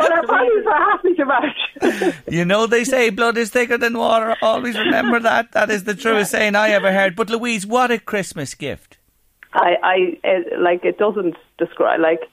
[0.00, 1.58] But our bodies are happy to match.
[2.28, 4.36] you know they say blood is thicker than water.
[4.42, 5.52] Always remember that.
[5.52, 6.38] That is the truest yeah.
[6.38, 7.16] saying I ever heard.
[7.16, 8.98] But Louise, what a Christmas gift.
[9.52, 12.26] I, I it, like it doesn't describe like t-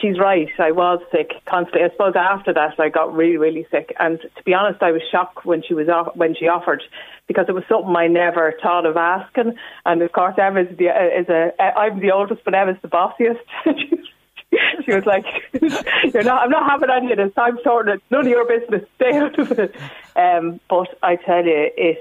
[0.00, 0.48] she's right.
[0.58, 1.82] I was sick constantly.
[1.84, 5.02] I suppose after that I got really really sick, and to be honest, I was
[5.10, 6.82] shocked when she was off, when she offered
[7.26, 9.54] because it was something I never thought of asking.
[9.84, 13.40] And of course, Emma's the is a I'm the oldest, but Emma's the bossiest.
[14.84, 15.24] she was like,
[16.14, 16.42] "You're not.
[16.42, 17.32] I'm not having any of this.
[17.36, 18.02] I'm sorting it.
[18.10, 18.88] None of your business.
[18.96, 19.74] Stay out of it."
[20.16, 21.98] Um, but I tell you, it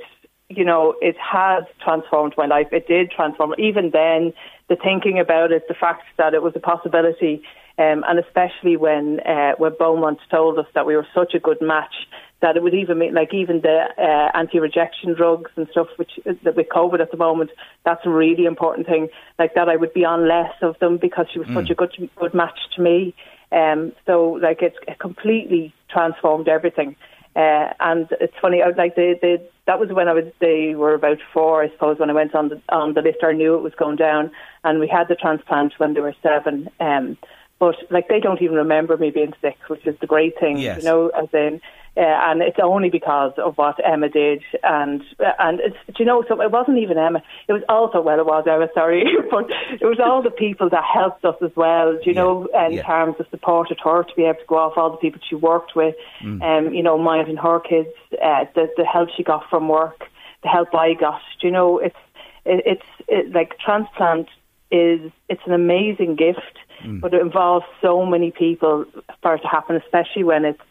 [0.50, 2.68] you know, it has transformed my life.
[2.72, 3.54] It did transform.
[3.58, 4.34] Even then,
[4.70, 7.44] the thinking about it, the fact that it was a possibility,
[7.78, 11.62] um, and especially when uh, when Beaumont told us that we were such a good
[11.62, 11.94] match,
[12.42, 16.12] that it would even make, like even the uh, anti-rejection drugs and stuff, which
[16.44, 17.50] that with COVID at the moment,
[17.84, 19.08] that's a really important thing.
[19.40, 21.56] Like that, I would be on less of them because she was mm.
[21.56, 23.16] such a good good match to me.
[23.52, 26.96] Um, so like it's it completely transformed everything.
[27.36, 30.94] Uh, and it's funny, I like the, the that was when I was they were
[30.94, 33.24] about four, I suppose, when I went on the on the list.
[33.24, 34.30] I knew it was going down,
[34.64, 36.70] and we had the transplant when they were seven.
[36.80, 37.18] Um,
[37.64, 40.80] but like they don't even remember me being sick, which is the great thing, yes.
[40.80, 41.08] you know.
[41.10, 41.62] As in,
[41.96, 45.02] uh, and it's only because of what Emma did, and
[45.40, 47.24] and it's you know, so it wasn't even Emma.
[47.48, 49.46] It was also well, it was Emma, sorry, but
[49.80, 51.94] it was all the people that helped us as well.
[51.94, 52.22] You yeah.
[52.22, 52.84] know, in yeah.
[52.84, 55.74] terms of supported her to be able to go off, all the people she worked
[55.74, 56.42] with, mm.
[56.44, 60.04] um, you know, minding her kids, uh, the the help she got from work,
[60.42, 61.22] the help I got.
[61.40, 61.96] You know, it's
[62.44, 64.28] it, it's it, like transplant
[64.74, 67.02] is it's an amazing gift, mm.
[67.02, 68.86] but it involves so many people
[69.22, 70.62] for it to happen, especially when it's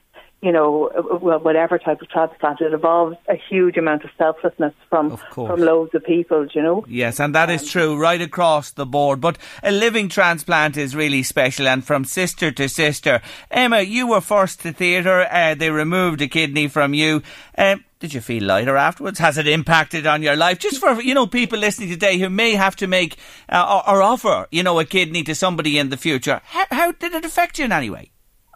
[0.43, 0.89] you know,
[1.21, 6.03] whatever type of transplant, it involves a huge amount of selflessness from from loads of
[6.05, 6.85] people, you know.
[6.89, 9.21] Yes, and that is true right across the board.
[9.21, 13.23] But a living transplant is really special, and from sister to sister.
[13.53, 15.29] Emma, you were first to theatre.
[15.31, 17.23] Uh, they removed a kidney from you.
[17.57, 19.21] Um, did you feel lighter afterwards?
[19.21, 20.59] Has it impacted on your life?
[20.59, 23.17] Just for you know people listening today who may have to make
[23.49, 26.41] uh, or, or, offer you know a kidney to somebody in the future.
[26.47, 28.11] How, how did it affect you in any way?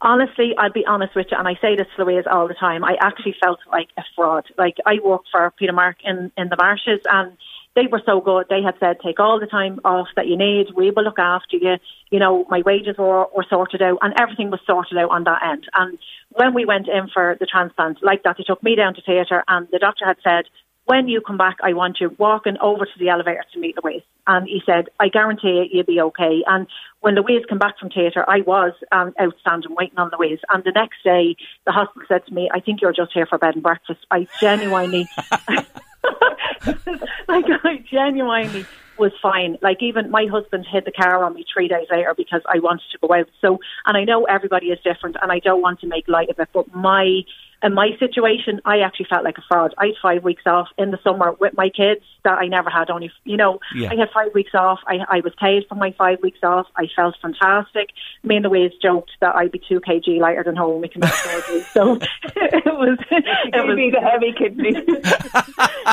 [0.07, 2.85] Honestly, I'll be honest with you, and I say this to Louise all the time.
[2.85, 4.45] I actually felt like a fraud.
[4.57, 7.37] Like I worked for Peter Mark in in the marshes, and
[7.77, 8.47] they were so good.
[8.49, 10.69] They had said, take all the time off that you need.
[10.75, 11.77] We will look after you.
[12.11, 15.42] You know, my wages were, were sorted out and everything was sorted out on that
[15.45, 15.66] end.
[15.75, 15.99] And
[16.31, 19.45] when we went in for the transplant, like that, they took me down to theatre
[19.47, 20.45] and the doctor had said,
[20.87, 24.03] when you come back, I want you walking over to the elevator to meet Louise.
[24.29, 26.42] And he said, I guarantee you'll be okay.
[26.46, 26.66] And
[27.01, 30.38] when Louise came back from theatre, I was um, outstanding, waiting on Louise.
[30.49, 33.37] And the next day, the hospital said to me, I think you're just here for
[33.37, 34.07] bed and breakfast.
[34.12, 35.11] I genuinely,
[37.29, 38.64] like, I genuinely
[38.96, 39.59] was fine.
[39.62, 42.85] Like even my husband hit the car on me three days later because I wanted
[42.92, 43.29] to go out.
[43.40, 46.38] So, and I know everybody is different and I don't want to make light of
[46.38, 47.22] it, but my
[47.62, 49.75] in my situation, I actually felt like a fraud.
[49.79, 52.90] I had five weeks off in the summer with my kids that I never had.
[52.90, 53.90] Only, you know, yeah.
[53.90, 54.81] I had five weeks off.
[54.87, 56.66] I, I was paid for my five weeks off.
[56.77, 57.90] I felt fantastic.
[58.23, 60.83] Me and Louise joked that I'd be two kg lighter than home.
[60.83, 61.61] We can make surgery.
[61.73, 61.95] So
[62.37, 64.75] it was, it was the heavy kidney.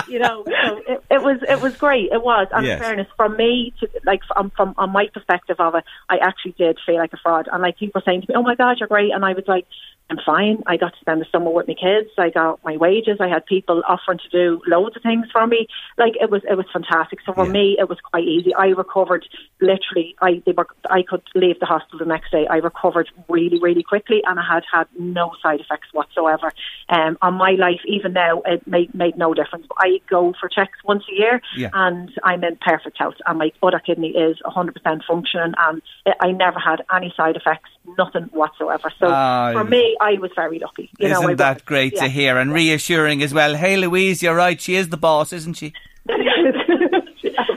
[0.11, 2.11] you know, so it, it, was, it was great.
[2.11, 2.47] It was.
[2.51, 2.79] And yes.
[2.79, 6.77] fairness, from me to like from, from on my perspective of it, I actually did
[6.85, 7.47] feel like a fraud.
[7.51, 9.65] And like people saying to me, "Oh my God, you're great," and I was like,
[10.13, 10.63] "I'm fine.
[10.67, 12.09] I got to spend the summer with my kids.
[12.17, 13.17] I got my wages.
[13.19, 15.67] I had people offering to do loads of things for me.
[15.97, 17.19] Like it was, it was fantastic.
[17.25, 17.51] So for yeah.
[17.51, 18.53] me, it was quite easy.
[18.53, 19.25] I recovered
[19.61, 20.15] literally.
[20.21, 22.45] I they were, I could leave the hospital the next day.
[22.49, 26.51] I recovered really, really quickly, and I had had no side effects whatsoever.
[26.89, 29.65] Um, on my life, even now, it made made no difference.
[29.77, 31.69] I go for checks once a year, yeah.
[31.73, 35.81] and I'm in perfect health, and my other kidney is 100% functioning, and
[36.19, 38.91] I never had any side effects, nothing whatsoever.
[38.99, 40.89] So uh, for me, I was very lucky.
[40.99, 42.03] You isn't know, that great yeah.
[42.03, 43.55] to hear and reassuring as well?
[43.55, 44.59] Hey, Louise, you're right.
[44.59, 45.73] She is the boss, isn't she?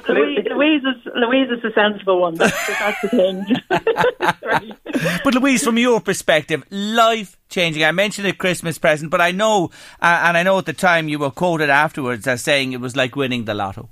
[0.08, 2.36] Louise, Louise, is, Louise is the sensible one.
[2.36, 3.44] That's, that's the thing.
[5.24, 7.84] But Louise, from your perspective, life changing.
[7.84, 11.08] I mentioned a Christmas present, but I know, uh, and I know at the time
[11.08, 13.90] you were quoted afterwards as saying it was like winning the lotto.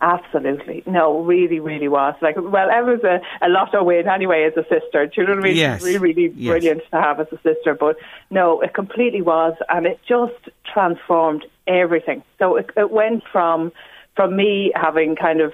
[0.00, 0.84] Absolutely.
[0.86, 2.14] No, really, really was.
[2.22, 5.06] Like, well, Emma's a, a lotto win anyway as a sister.
[5.06, 5.56] Do you know what I mean?
[5.56, 5.82] Yes.
[5.82, 6.50] Really, really yes.
[6.50, 7.74] brilliant to have as a sister.
[7.74, 7.96] But
[8.30, 9.54] no, it completely was.
[9.68, 12.22] And it just transformed everything.
[12.38, 13.72] So it, it went from,
[14.14, 15.52] from me having kind of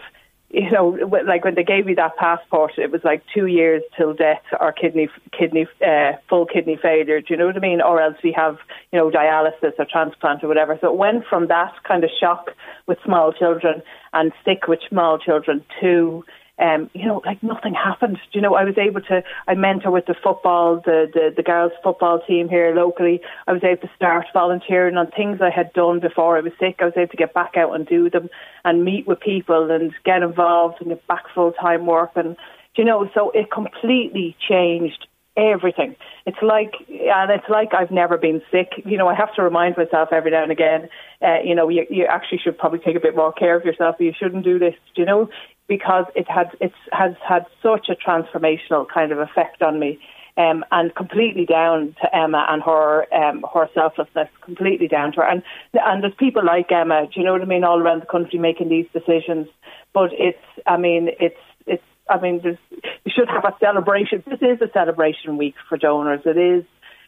[0.51, 4.15] you know, like when they gave me that passport, it was like two years till
[4.15, 7.21] death or kidney, kidney, uh, full kidney failure.
[7.21, 7.81] Do you know what I mean?
[7.81, 8.59] Or else we have,
[8.93, 10.79] you know, dialysis or transplant or whatever.
[10.81, 12.51] So it went from that kind of shock
[12.87, 16.25] with small children and sick with small children to
[16.59, 18.19] um, you know, like nothing happened.
[18.33, 21.73] You know, I was able to, I mentor with the football, the, the, the girls
[21.83, 23.21] football team here locally.
[23.47, 26.77] I was able to start volunteering on things I had done before I was sick.
[26.79, 28.31] I was able to get back out and do them
[28.65, 32.13] and meet with people and get involved and get back full time work.
[32.15, 32.37] And,
[32.77, 35.97] you know, so it completely changed everything.
[36.27, 38.69] It's like, and it's like I've never been sick.
[38.85, 40.89] You know, I have to remind myself every now and again.
[41.21, 43.97] Uh, you know, you, you actually should probably take a bit more care of yourself.
[43.99, 44.75] You shouldn't do this.
[44.95, 45.29] You know,
[45.69, 49.99] because it had it has had such a transformational kind of effect on me.
[50.37, 55.29] Um, and completely down to Emma and her um, her selflessness, completely down to her.
[55.29, 58.07] And and there's people like Emma, do you know what I mean, all around the
[58.07, 59.47] country making these decisions.
[59.93, 64.25] But it's, I mean, it's it's, I mean, you should have a celebration.
[64.27, 66.23] This is a celebration week for donors.
[66.25, 66.65] It is,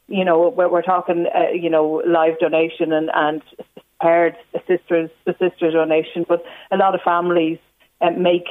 [0.06, 3.42] you know, we're, we're talking, uh, you know, live donation and and
[4.00, 4.36] paired
[4.68, 7.58] sisters, the sister donation, but a lot of families
[8.00, 8.44] and make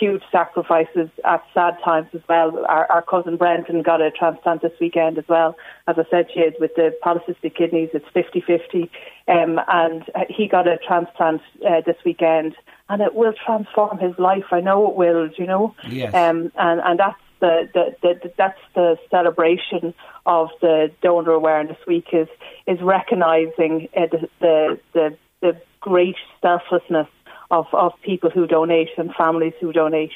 [0.00, 2.64] huge sacrifices at sad times as well.
[2.66, 5.54] Our, our cousin Brenton got a transplant this weekend as well.
[5.86, 8.88] As I said to you, with the polycystic kidneys, it's 50-50.
[9.28, 12.54] Um, and he got a transplant uh, this weekend
[12.88, 14.44] and it will transform his life.
[14.50, 15.74] I know it will, you know?
[15.88, 16.14] Yes.
[16.14, 19.92] Um, and, and that's the, the, the, that's the celebration
[20.24, 22.28] of the donor awareness week is,
[22.66, 27.08] is recognizing uh, the, the, the, the great selflessness
[27.50, 30.12] of, of people who donate and families who donate.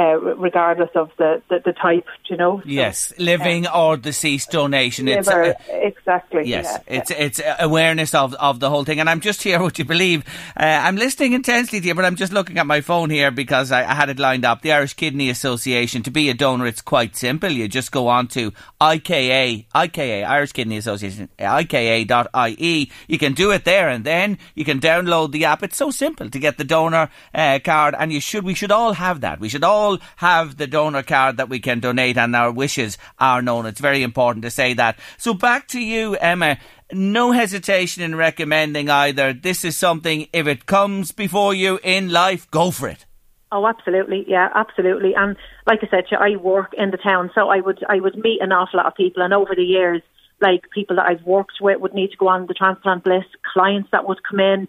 [0.00, 2.62] Uh, regardless of the, the, the, type, you know.
[2.64, 5.04] Yes, living uh, or deceased donation.
[5.04, 6.48] Liver, it's uh, exactly.
[6.48, 8.98] Yes, yeah, it's it's awareness of of the whole thing.
[8.98, 10.24] And I'm just here, would you believe?
[10.56, 13.70] Uh, I'm listening intensely to you, but I'm just looking at my phone here because
[13.72, 14.62] I, I, had it lined up.
[14.62, 16.02] The Irish Kidney Association.
[16.04, 17.50] To be a donor, it's quite simple.
[17.50, 22.90] You just go on to IKA, IKA, Irish Kidney Association, IKA.ie.
[23.06, 25.62] You can do it there, and then you can download the app.
[25.62, 28.44] It's so simple to get the donor uh, card, and you should.
[28.44, 29.40] We should all have that.
[29.40, 33.42] We should all have the donor card that we can donate and our wishes are
[33.42, 33.66] known.
[33.66, 34.98] It's very important to say that.
[35.18, 36.58] So back to you, Emma.
[36.92, 39.32] No hesitation in recommending either.
[39.32, 43.06] This is something, if it comes before you in life, go for it.
[43.52, 45.14] Oh, absolutely, yeah, absolutely.
[45.14, 48.40] And like I said, I work in the town, so I would I would meet
[48.40, 50.02] an awful lot of people, and over the years,
[50.40, 53.88] like people that I've worked with would need to go on the transplant list, clients
[53.90, 54.68] that would come in,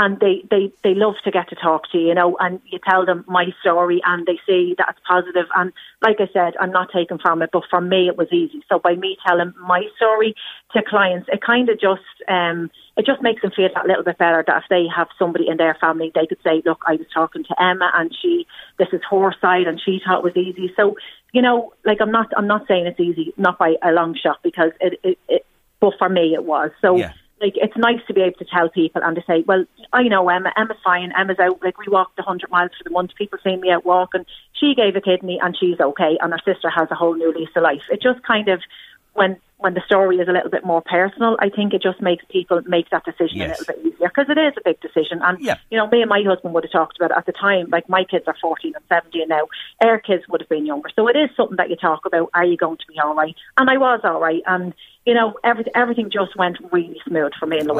[0.00, 2.78] and they, they, they love to get to talk to you, you know, and you
[2.88, 5.44] tell them my story and they see that it's positive.
[5.54, 8.64] And like I said, I'm not taking from it, but for me it was easy.
[8.70, 10.34] So by me telling my story
[10.72, 14.16] to clients, it kind of just, um, it just makes them feel that little bit
[14.16, 17.06] better that if they have somebody in their family, they could say, look, I was
[17.12, 18.46] talking to Emma and she,
[18.78, 20.72] this is her side and she thought it was easy.
[20.76, 20.96] So,
[21.34, 24.38] you know, like I'm not, I'm not saying it's easy, not by a long shot
[24.42, 25.46] because it, it, it
[25.78, 26.70] but for me it was.
[26.80, 29.64] So, yeah like it's nice to be able to tell people and to say, well,
[29.92, 30.52] I know Emma.
[30.56, 31.12] Emma's fine.
[31.18, 31.62] Emma's out.
[31.62, 33.14] Like we walked a hundred miles for the month.
[33.16, 34.26] People see me out walking.
[34.52, 37.48] She gave a kidney and she's okay, and her sister has a whole new lease
[37.56, 37.82] of life.
[37.90, 38.60] It just kind of
[39.14, 42.24] when when the story is a little bit more personal, I think it just makes
[42.30, 43.46] people make that decision yes.
[43.46, 45.20] a little bit easier because it is a big decision.
[45.22, 45.58] And yeah.
[45.70, 47.68] you know, me and my husband would have talked about it at the time.
[47.70, 49.48] Like my kids are fourteen and seventeen now.
[49.84, 52.30] Our kids would have been younger, so it is something that you talk about.
[52.34, 53.36] Are you going to be all right?
[53.58, 54.74] And I was all right, and
[55.06, 57.78] you know, everything everything just went really smooth for me and Louise.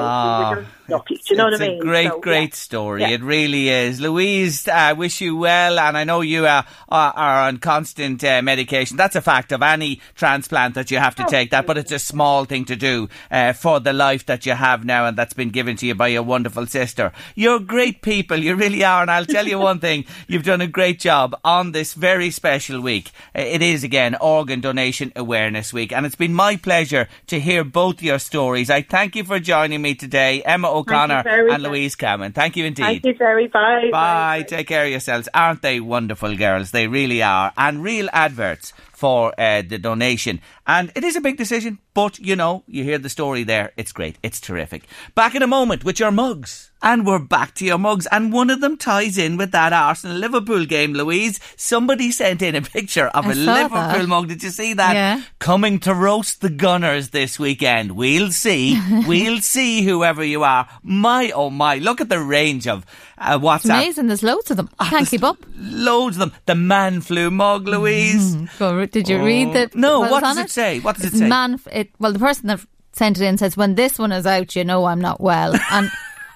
[0.89, 1.17] We lucky.
[1.17, 1.79] Do you know what I mean?
[1.79, 2.55] a great, So, great yeah.
[2.55, 3.01] story.
[3.03, 3.11] Yeah.
[3.11, 4.01] It really is.
[4.01, 8.25] Louise, I uh, wish you well, and I know you uh, are, are on constant
[8.25, 8.97] uh, medication.
[8.97, 12.01] That's a fact of any transplant that you have to take that, but it's a
[12.01, 15.51] small thing to do uh, for the life that you have now and that's been
[15.51, 17.13] given to you by your wonderful sister.
[17.37, 20.67] You're great people, you really are, and I'll tell you one thing, you've done a
[20.67, 23.13] great job on this very special week.
[23.37, 27.63] Uh, It is, again, Organ Donation Awareness Week, and it's been my pleasure to hear
[27.63, 28.69] both your stories.
[28.69, 31.71] I thank you for joining me today, Emma O'Connor and much.
[31.71, 32.33] Louise Cameron.
[32.33, 32.83] Thank you indeed.
[32.83, 33.91] Thank you very bye.
[33.93, 34.43] Bye.
[34.43, 35.29] Take care of yourselves.
[35.33, 36.73] Aren't they wonderful girls?
[36.73, 37.53] They really are.
[37.57, 40.43] And real adverts for uh, the donation.
[40.67, 43.73] And it is a big decision, but you know, you hear the story there.
[43.79, 44.19] It's great.
[44.23, 44.83] It's terrific.
[45.15, 46.70] Back in a moment with your mugs.
[46.83, 48.07] And we're back to your mugs.
[48.07, 51.39] And one of them ties in with that Arsenal Liverpool game, Louise.
[51.57, 54.09] Somebody sent in a picture of I a Liverpool that.
[54.09, 54.29] mug.
[54.29, 54.95] Did you see that?
[54.95, 55.23] Yeah.
[55.39, 57.93] Coming to roast the Gunners this weekend.
[57.93, 58.81] We'll see.
[59.07, 60.69] we'll see whoever you are.
[60.83, 62.87] My, oh my, look at the range of
[63.19, 63.57] uh, WhatsApp.
[63.57, 64.07] It's amazing.
[64.07, 64.71] There's loads of them.
[64.79, 65.37] I can't keep up.
[65.57, 66.33] Loads of them.
[66.47, 68.37] The man flu mug, Louise.
[68.59, 69.67] Go, did you read the?
[69.67, 69.71] Oh.
[69.75, 70.81] No, what what does on it say?
[70.81, 71.29] What does it say?
[71.29, 72.61] Man, it, well, the person that
[72.93, 75.91] sent it in says, "When this one is out, you know I'm not well." And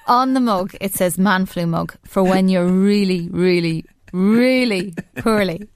[0.07, 5.69] on the mug, it says "man flu mug" for when you're really, really, really poorly,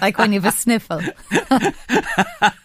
[0.00, 1.00] like when you have a sniffle.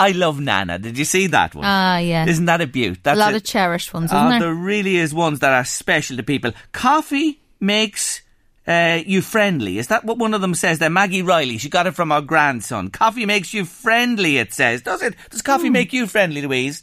[0.00, 0.78] I love Nana.
[0.78, 1.64] Did you see that one?
[1.66, 2.26] Ah, yeah.
[2.26, 3.00] Isn't that a beaut?
[3.02, 3.38] That's a lot it.
[3.38, 4.40] of cherished ones, Oh, isn't there?
[4.40, 6.52] there really is ones that are special to people.
[6.72, 8.22] Coffee makes
[8.66, 9.78] uh, you friendly.
[9.78, 10.90] Is that what one of them says there?
[10.90, 11.58] Maggie Riley.
[11.58, 12.90] She got it from our grandson.
[12.90, 14.82] Coffee makes you friendly, it says.
[14.82, 15.14] Does it?
[15.30, 16.82] Does coffee make you friendly, Louise?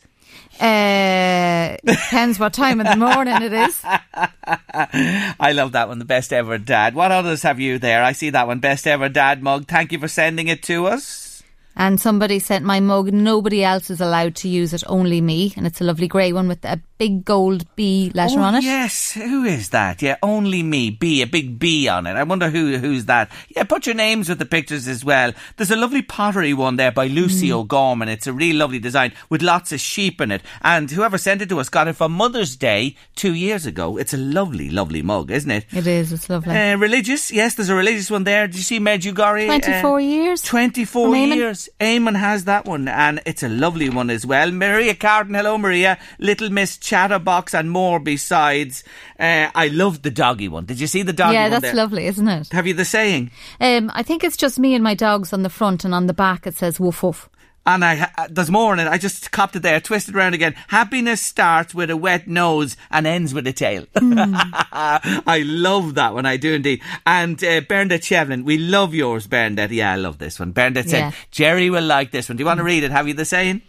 [0.59, 3.79] Uh, depends what time of the morning it is.
[3.83, 5.99] I love that one.
[5.99, 6.95] The best ever dad.
[6.95, 8.03] What others have you there?
[8.03, 8.59] I see that one.
[8.59, 9.67] Best ever dad mug.
[9.67, 11.43] Thank you for sending it to us.
[11.75, 13.11] And somebody sent my mug.
[13.11, 15.53] Nobody else is allowed to use it, only me.
[15.57, 18.63] And it's a lovely grey one with a big gold B letter oh, on it.
[18.63, 20.01] Yes, who is that?
[20.01, 20.89] Yeah, only me.
[20.89, 22.13] B, a big B on it.
[22.15, 23.29] I wonder who who's that.
[23.49, 25.33] Yeah, put your names with the pictures as well.
[25.57, 27.55] There's a lovely pottery one there by Lucy Mm.
[27.55, 28.07] O'Gorman.
[28.07, 30.41] It's a really lovely design with lots of sheep in it.
[30.61, 33.97] And whoever sent it to us got it for Mother's Day two years ago.
[33.97, 35.65] It's a lovely, lovely mug, isn't it?
[35.71, 36.13] It is.
[36.13, 36.55] It's lovely.
[36.55, 38.47] Uh, religious, yes, there's a religious one there.
[38.47, 39.45] Did you see Medjugorje?
[39.47, 40.41] 24 years.
[40.41, 41.35] 24 From Eamon.
[41.35, 41.69] years.
[41.79, 44.51] Eamon has that one, and it's a lovely one as well.
[44.51, 45.97] Maria Carden, hello Maria.
[46.19, 48.83] Little Miss Chatterbox and more besides.
[49.19, 50.65] Uh, I loved the doggy one.
[50.65, 51.43] Did you see the doggy one?
[51.43, 51.73] yeah, that's there?
[51.75, 52.49] lovely, isn't it?
[52.51, 53.31] Have you the saying?
[53.59, 56.13] Um, I think it's just me and my dogs on the front, and on the
[56.13, 57.29] back it says woof woof.
[57.67, 58.87] And I, uh, there's more in it.
[58.87, 60.53] I just copped it there, twisted around again.
[60.67, 63.87] Happiness starts with a wet nose and ends with a tail.
[63.95, 66.27] I love that one.
[66.27, 66.81] I do indeed.
[67.07, 69.71] And uh, Bernadette Shevlin, we love yours, Bernadette.
[69.71, 70.51] Yeah, I love this one.
[70.51, 71.09] Bernadette Yeah.
[71.09, 72.37] said, Jerry will like this one.
[72.37, 72.91] Do you want to read it?
[72.91, 73.63] Have you the saying?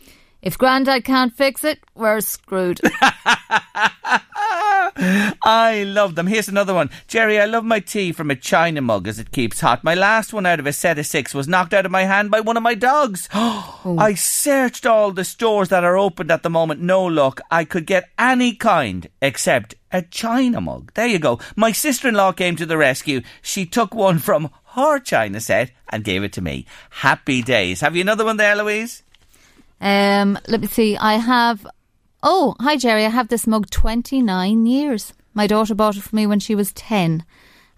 [0.46, 2.80] If Grandad can't fix it, we're screwed.
[5.44, 6.28] I love them.
[6.28, 6.88] Here's another one.
[7.08, 9.82] Jerry, I love my tea from a china mug as it keeps hot.
[9.82, 12.30] My last one out of a set of six was knocked out of my hand
[12.30, 13.28] by one of my dogs.
[13.88, 13.96] Oh.
[13.98, 16.80] I searched all the stores that are opened at the moment.
[16.80, 17.40] No luck.
[17.52, 20.92] I could get any kind except a china mug.
[20.94, 21.38] There you go.
[21.54, 23.22] My sister-in-law came to the rescue.
[23.42, 26.66] She took one from her china set and gave it to me.
[26.90, 27.80] Happy days.
[27.80, 29.02] Have you another one there, Louise?
[29.80, 30.96] Um, let me see.
[30.96, 31.66] I have.
[32.22, 33.04] Oh, hi Jerry.
[33.04, 35.12] I have this mug 29 years.
[35.34, 37.24] My daughter bought it for me when she was 10.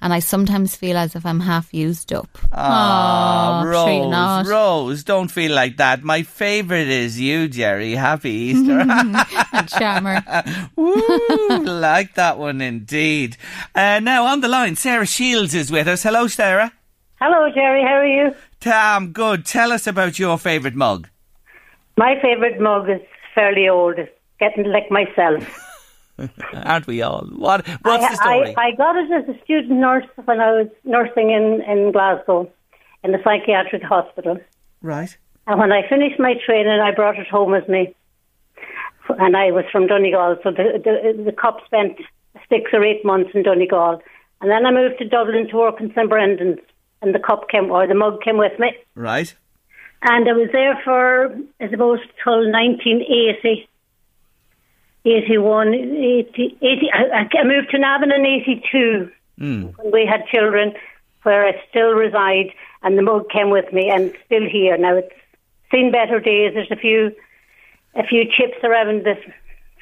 [0.00, 2.38] And I sometimes feel as if I'm half used up.
[2.52, 4.48] Ah, Aw, sure you're Rose.
[4.48, 6.04] Rose, don't feel like that.
[6.04, 7.96] My favourite is you, Jerry.
[7.96, 8.78] Happy Easter.
[9.52, 10.22] A charmer.
[10.76, 13.36] Woo, like that one indeed.
[13.74, 16.04] Uh, now on the line, Sarah Shields is with us.
[16.04, 16.72] Hello, Sarah.
[17.20, 17.82] Hello, Jerry.
[17.82, 18.36] How are you?
[18.60, 19.44] Tam, good.
[19.44, 21.08] Tell us about your favourite mug.
[21.98, 23.00] My favourite mug is
[23.34, 23.98] fairly old.
[23.98, 25.42] It's getting like myself.
[26.54, 27.26] Aren't we all?
[27.26, 27.66] What?
[27.82, 28.54] What's I, the story?
[28.56, 32.48] I, I got it as a student nurse when I was nursing in, in Glasgow
[33.02, 34.38] in the psychiatric hospital.
[34.80, 35.16] right.
[35.48, 37.94] And when I finished my training, I brought it home with me.
[39.08, 41.96] And I was from Donegal, so the, the, the cop spent
[42.50, 44.02] six or eight months in Donegal.
[44.40, 46.08] And then I moved to Dublin to work in St.
[46.08, 46.58] Brendan's,
[47.00, 48.76] and the cup came, or the mug came with me.
[48.94, 49.34] Right.
[50.02, 53.68] And I was there for, I suppose, till 1980.
[55.04, 59.62] 81, 80, 80 I, I moved to Navan in 82 hmm.
[59.76, 60.74] when we had children,
[61.22, 64.76] where I still reside, and the mug came with me, and still here.
[64.76, 65.14] Now it's
[65.70, 66.52] seen better days.
[66.54, 67.12] There's a few,
[67.94, 69.14] a few chips around the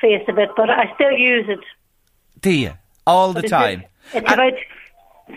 [0.00, 1.60] face of it, but I still use it.
[2.40, 2.72] Do you?
[3.06, 3.84] All the It's- time.
[4.14, 4.52] It's about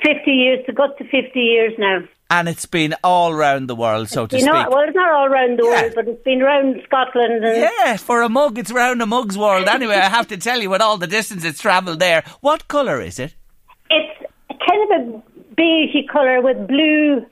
[0.03, 2.03] 50 years, to got to 50 years now.
[2.32, 4.69] And it's been all round the world, so to You know, speak.
[4.69, 5.82] well, it's not all around the Yeah.
[5.82, 9.36] world, but it's been around Scotland and Yeah, for a mug, it's round a mug's
[9.38, 9.67] world.
[9.67, 13.01] Anyway, I have to tell you, with all the distance it's travelled there, what colour
[13.01, 13.34] is it?
[13.89, 14.32] It's
[14.67, 15.21] kind of a
[15.59, 17.25] beigey colour with blue.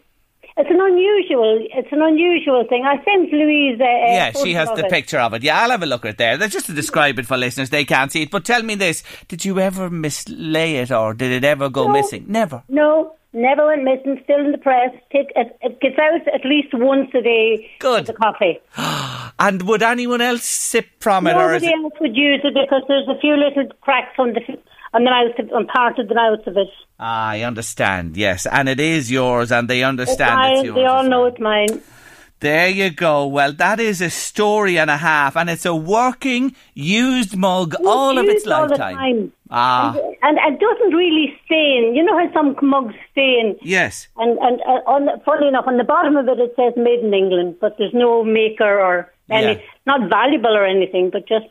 [0.59, 1.63] It's an unusual.
[1.71, 2.83] It's an unusual thing.
[2.83, 3.79] I sent Louise.
[3.79, 4.89] Uh, Yeah, she has the it.
[4.89, 5.43] picture of it.
[5.43, 6.35] Yeah, I'll have a look at it there.
[6.37, 7.69] That's just to describe it for listeners.
[7.69, 8.31] They can't see it.
[8.31, 11.93] But tell me this did you ever mislay it or did it ever go No.
[11.93, 12.25] missing?
[12.27, 12.63] Never.
[12.69, 14.19] No, never went missing.
[14.23, 14.91] Still in the press.
[15.11, 17.69] Take, it, it gets out at least once a day.
[17.79, 18.07] Good.
[18.07, 18.59] The coffee.
[19.39, 21.73] And would anyone else sip from it Nobody it.
[21.75, 24.41] else would use it because there's a few little cracks on the
[24.93, 26.67] on the mouth of, on part of the mouth of it.
[26.99, 28.47] Ah, I understand, yes.
[28.47, 30.55] And it is yours and they It's understand mine.
[30.55, 30.75] it's yours.
[30.75, 31.67] they all know it's mine.
[32.39, 33.27] There you go.
[33.27, 38.17] Well, that is a story and a half, and it's a working, used mug all
[38.17, 39.33] of its Used all the lifetime.
[39.49, 41.95] Ah, And, and it doesn't really stain.
[41.95, 43.57] You know how some mugs stain?
[43.61, 44.07] yes.
[44.17, 46.99] And and uh, on the, funny enough, on the bottom of it it says made
[46.99, 49.53] in England, but there's no maker or any.
[49.53, 49.61] Yeah.
[49.85, 51.45] Not valuable or anything, but just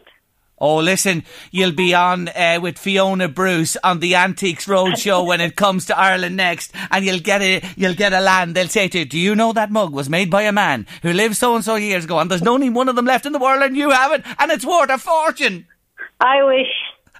[0.58, 5.54] Oh, listen, you'll be on uh, with Fiona Bruce on the Antiques Roadshow when it
[5.54, 8.54] comes to Ireland next, and you'll get a you'll get a land.
[8.54, 11.12] They'll say to you, "Do you know that mug was made by a man who
[11.12, 13.38] lived so and so years ago, and there's only one of them left in the
[13.38, 15.66] world, and you have it, and it's worth a fortune."
[16.20, 16.72] I wish.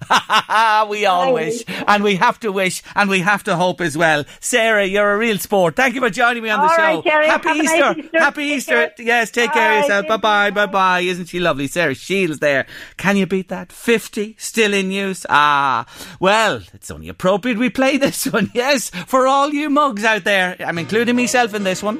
[0.89, 4.25] we all wish, and we have to wish, and we have to hope as well.
[4.39, 5.75] Sarah, you're a real sport.
[5.75, 6.81] Thank you for joining me on the All show.
[6.81, 7.27] right, Jerry.
[7.27, 7.77] Happy Have Easter.
[7.79, 8.19] nice Easter.
[8.19, 8.87] Happy Take Easter.
[8.97, 9.05] care.
[9.05, 10.07] Yes, take care of yourself.
[10.07, 10.51] Bye bye.
[10.51, 10.99] Bye bye.
[11.01, 11.67] Isn't she lovely?
[11.67, 12.65] Sarah Shields there.
[12.97, 13.71] Can you beat that?
[13.71, 15.25] 50 still in use.
[15.29, 15.85] Ah,
[16.19, 18.51] well, it's only appropriate we play this one.
[18.53, 20.55] Yes, for all you mugs out there.
[20.59, 21.99] I'm including myself in this one.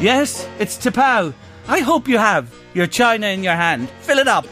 [0.00, 1.32] Yes, it's T'Pau.
[1.68, 3.88] I hope you have your china in your hand.
[4.00, 4.46] Fill it up.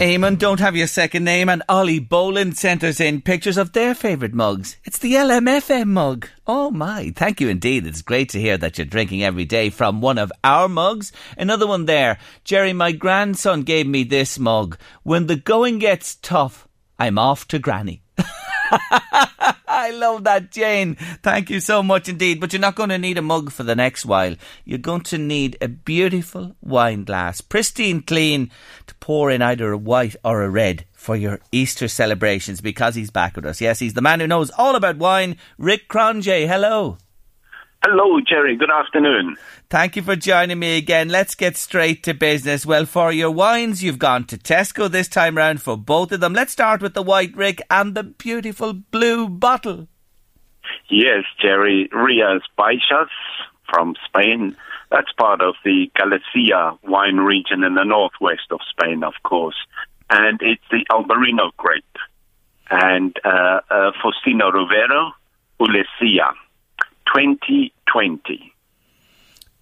[0.00, 3.94] Eamon, don't have your second name, and Ollie Boland sent us in pictures of their
[3.94, 4.78] favourite mugs.
[4.82, 6.26] It's the LMFM mug.
[6.46, 7.86] Oh my, thank you indeed.
[7.86, 11.12] It's great to hear that you're drinking every day from one of our mugs.
[11.36, 12.16] Another one there.
[12.44, 14.78] Jerry, my grandson gave me this mug.
[15.02, 16.66] When the going gets tough,
[16.98, 18.02] I'm off to Granny.
[19.80, 20.94] I love that, Jane.
[21.22, 22.40] Thank you so much indeed.
[22.40, 24.36] But you're not going to need a mug for the next while.
[24.64, 28.50] You're going to need a beautiful wine glass, pristine clean,
[28.86, 33.10] to pour in either a white or a red for your Easter celebrations because he's
[33.10, 33.60] back with us.
[33.60, 35.36] Yes, he's the man who knows all about wine.
[35.56, 36.98] Rick Cronje, hello.
[37.82, 38.56] Hello, Jerry.
[38.56, 39.36] Good afternoon.
[39.70, 41.10] Thank you for joining me again.
[41.10, 42.66] Let's get straight to business.
[42.66, 46.32] Well, for your wines, you've gone to Tesco this time round for both of them.
[46.32, 49.86] Let's start with the white Rick and the beautiful blue bottle.
[50.88, 51.88] Yes, Jerry.
[51.92, 53.10] Rias Baixas
[53.72, 54.56] from Spain.
[54.90, 59.54] That's part of the Galicia wine region in the northwest of Spain, of course.
[60.10, 61.84] And it's the Albarino grape.
[62.72, 65.12] And uh, uh, Faustino Rivero,
[65.60, 66.32] Ulecia,
[67.14, 68.49] 2020.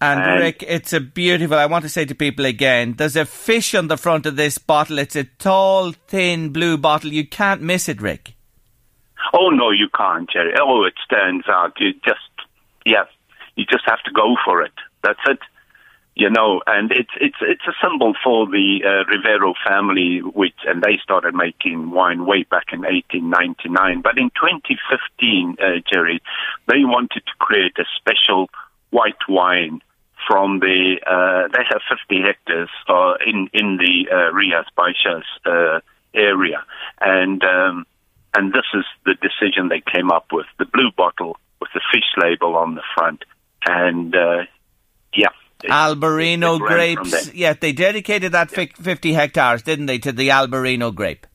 [0.01, 1.57] And And- Rick, it's a beautiful.
[1.57, 4.57] I want to say to people again, there's a fish on the front of this
[4.57, 4.97] bottle.
[4.97, 7.11] It's a tall, thin blue bottle.
[7.11, 8.33] You can't miss it, Rick.
[9.33, 10.53] Oh no, you can't, Jerry.
[10.59, 11.73] Oh, it stands out.
[11.79, 12.31] You just,
[12.85, 13.03] yeah,
[13.55, 14.71] you just have to go for it.
[15.03, 15.39] That's it.
[16.15, 20.81] You know, and it's it's it's a symbol for the uh, Rivero family, which and
[20.81, 24.01] they started making wine way back in 1899.
[24.01, 26.21] But in 2015, uh, Jerry,
[26.67, 28.49] they wanted to create a special
[28.89, 29.81] white wine
[30.29, 30.97] from the.
[31.05, 35.79] Uh, they have 50 hectares uh, in in the uh, Rias Baixas uh,
[36.13, 36.63] area,
[37.01, 37.43] and.
[37.43, 37.85] Um,
[38.31, 42.05] and this is the decision they came up with the blue bottle with the fish
[42.21, 43.25] label on the front.
[43.65, 44.43] And uh,
[45.13, 45.29] yeah.
[45.63, 47.33] Albarino grapes.
[47.33, 51.27] Yeah, they dedicated that fic 50 hectares, didn't they, to the Albarino grape?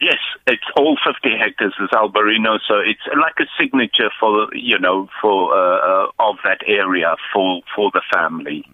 [0.00, 5.08] Yes, it's all 50 hectares is Albarino, so it's like a signature for, you know,
[5.20, 8.64] for uh, uh, of that area for, for the family.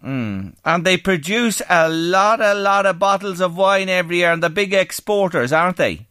[0.64, 4.50] And they produce a lot, a lot of bottles of wine every year, and the
[4.50, 6.06] big exporters, aren't they?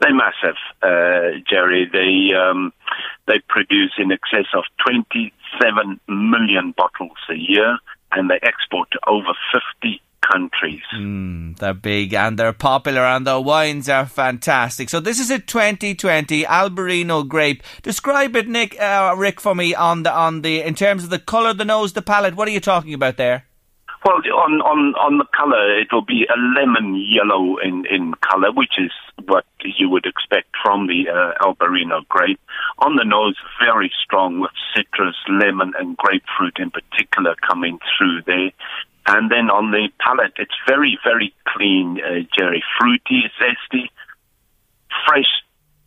[0.00, 1.88] They're massive, uh, Jerry.
[1.92, 2.72] They um,
[3.26, 7.78] they produce in excess of 27 million bottles a year,
[8.12, 10.82] and they export to over 50 countries.
[11.58, 14.88] They're big and they're popular, and the wines are fantastic.
[14.90, 17.62] So this is a 2020 Albarino grape.
[17.82, 21.18] Describe it, Nick, uh, Rick, for me on the on the in terms of the
[21.18, 22.34] colour, the nose, the palate.
[22.34, 23.44] What are you talking about there?
[24.04, 28.52] Well, on on on the color, it will be a lemon yellow in in color,
[28.52, 28.92] which is
[29.26, 32.40] what you would expect from the uh, Albarino grape.
[32.78, 38.52] On the nose, very strong with citrus, lemon, and grapefruit in particular coming through there.
[39.10, 43.88] And then on the palate, it's very very clean, uh, Jerry, fruity, zesty,
[45.06, 45.24] fresh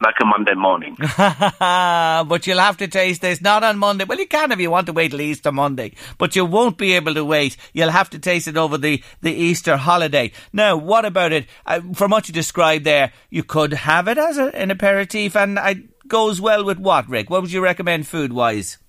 [0.03, 0.97] like a Monday morning.
[1.59, 4.05] but you'll have to taste this not on Monday.
[4.05, 6.93] Well, you can if you want to wait till Easter Monday, but you won't be
[6.93, 7.55] able to wait.
[7.73, 10.31] You'll have to taste it over the, the Easter holiday.
[10.51, 11.45] Now, what about it?
[11.67, 15.59] Uh, from what you described there, you could have it as a, an aperitif, and
[15.61, 17.29] it goes well with what, Rick?
[17.29, 18.79] What would you recommend food wise?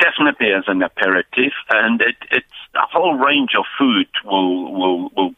[0.00, 5.34] definitely as an aperitif, and it, it's a whole range of food will will will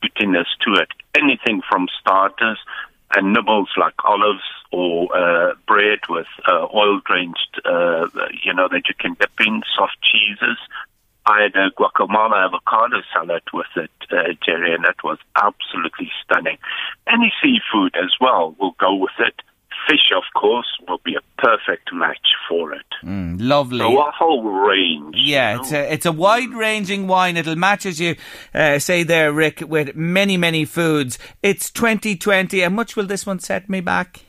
[0.00, 0.88] bitterness to it.
[1.16, 2.58] Anything from starters
[3.16, 4.42] and nibbles like olives
[4.72, 8.06] or uh, bread with uh, oil drenched, uh,
[8.42, 10.58] you know, that you can dip in soft cheeses.
[11.26, 16.58] I had a guacamole avocado salad with it, uh, Jerry, and that was absolutely stunning.
[17.06, 19.34] Any seafood as well will go with it.
[19.88, 22.86] Fish, of course, will be a perfect match for it.
[23.02, 23.80] Lovely.
[23.80, 25.14] So a whole range.
[25.18, 27.36] Yeah, you it's a it's a wide ranging wine.
[27.36, 28.16] It'll match as you
[28.54, 31.18] uh, say there, Rick, with many many foods.
[31.42, 32.60] It's 2020.
[32.60, 34.24] How much will this one set me back?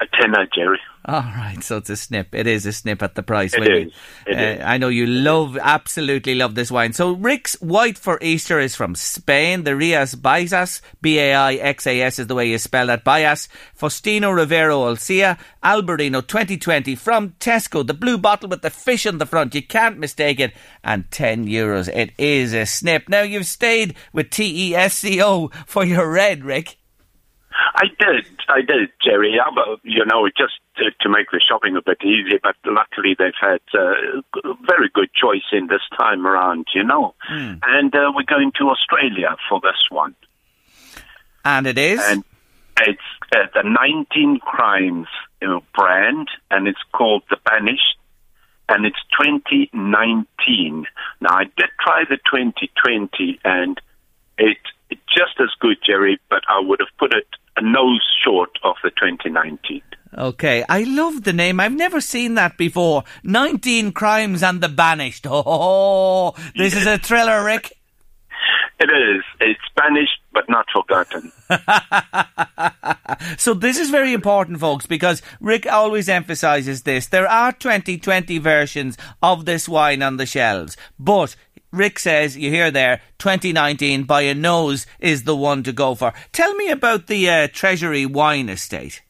[0.00, 0.80] a tenner, Jerry.
[1.06, 2.34] All right, so it's a snip.
[2.34, 3.52] It is a snip at the price.
[3.52, 3.92] It is.
[4.26, 4.60] It uh, is.
[4.64, 6.94] I know you love, absolutely love this wine.
[6.94, 9.64] So Rick's White for Easter is from Spain.
[9.64, 13.04] The Rias Baixas, B-A-I-X-A-S is the way you spell that.
[13.04, 13.48] Bias.
[13.78, 17.86] Faustino Rivero Ulecia, Albarino 2020 from Tesco.
[17.86, 19.54] The blue bottle with the fish on the front.
[19.54, 20.54] You can't mistake it.
[20.82, 21.86] And 10 euros.
[21.94, 23.10] It is a snip.
[23.10, 26.78] Now you've stayed with T-E-S-C-O for your red, Rick.
[27.74, 29.38] I did, I did, Jerry.
[29.54, 32.38] But, you know, it just to, to make the shopping a bit easier.
[32.42, 36.66] But luckily, they've had uh, a very good choice in this time around.
[36.74, 40.14] You know, and uh, we're going to Australia for this one,
[41.44, 42.00] And it is?
[42.02, 42.24] and
[42.80, 43.00] it's
[43.34, 45.06] uh, the 19 Crimes
[45.42, 47.96] uh, brand, and it's called the Banished.
[48.68, 50.86] And it's 2019.
[51.20, 53.78] Now, I did try the 2020, and
[54.38, 54.56] it
[54.90, 58.76] it's just as good, Jerry, but I would have put it a nose short of
[58.82, 59.82] the 2019.
[60.16, 61.58] Okay, I love the name.
[61.58, 63.04] I've never seen that before.
[63.24, 65.26] 19 Crimes and the Banished.
[65.30, 67.72] Oh, this is a thriller, Rick.
[68.80, 69.24] It is.
[69.40, 71.32] It's banished, but not forgotten.
[73.38, 77.06] So this is very important, folks, because Rick always emphasises this.
[77.06, 81.36] There are 2020 versions of this wine on the shelves, but
[81.70, 86.12] Rick says, you hear there, 2019 by a nose is the one to go for.
[86.32, 89.02] Tell me about the uh, Treasury Wine Estate.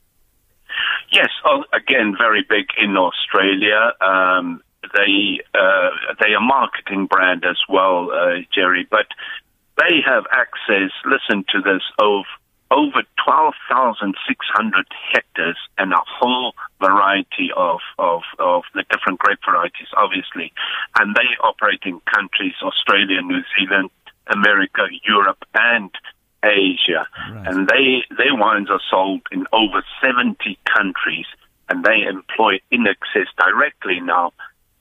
[1.13, 3.93] Yes, oh, again, very big in Australia.
[4.01, 4.63] Um,
[4.95, 5.91] they uh,
[6.21, 9.07] they are marketing brand as well, uh, Jerry, but
[9.79, 10.91] they have access.
[11.05, 12.25] Listen to this of
[12.71, 19.19] over twelve thousand six hundred hectares and a whole variety of, of of the different
[19.19, 20.53] grape varieties, obviously,
[20.99, 23.91] and they operate in countries Australia, New Zealand,
[24.29, 25.91] America, Europe, and
[26.45, 27.07] Asia,
[27.47, 31.27] and they their wines are sold in over seventy countries,
[31.69, 34.33] and they employ in excess directly now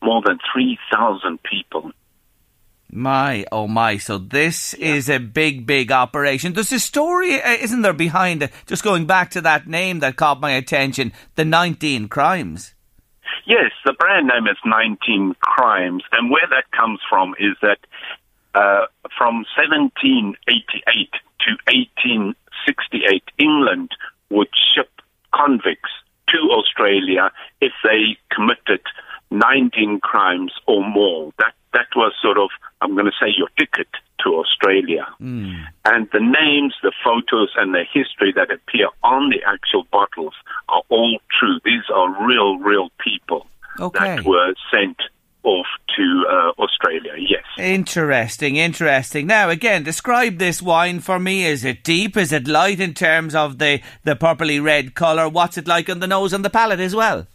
[0.01, 1.91] more than three thousand people.
[2.95, 6.53] My, oh my, so this is a big, big operation.
[6.53, 8.51] There's a story, uh, isn't there, behind it?
[8.67, 12.75] Just going back to that name that caught my attention, the 19 Crimes.
[13.47, 17.79] Yes, the brand name is 19 Crimes, and where that comes from is that
[18.55, 18.85] uh,
[19.17, 21.11] from 1788
[21.45, 23.91] to 1868, England
[24.29, 24.89] would ship
[25.33, 25.91] convicts
[26.29, 27.31] to Australia
[27.61, 28.81] if they committed
[29.31, 31.31] 19 crimes or more.
[31.39, 32.49] That that was sort of,
[32.81, 33.87] I'm going to say, your ticket
[34.23, 35.07] to Australia.
[35.19, 40.35] And the names, the photos, and the history that appear on the actual bottles
[40.69, 41.59] are all true.
[41.65, 43.47] These are real, real people
[43.79, 44.17] Okay.
[44.17, 44.97] that were sent
[45.43, 47.13] off to uh, Australia.
[47.17, 47.43] Yes.
[47.57, 49.27] Interesting, interesting.
[49.27, 51.45] Now, again, describe this wine for me.
[51.45, 52.17] Is it deep?
[52.17, 55.29] Is it light in terms of the, the purpley red colour?
[55.29, 57.27] What's it like on the nose and the palate as well?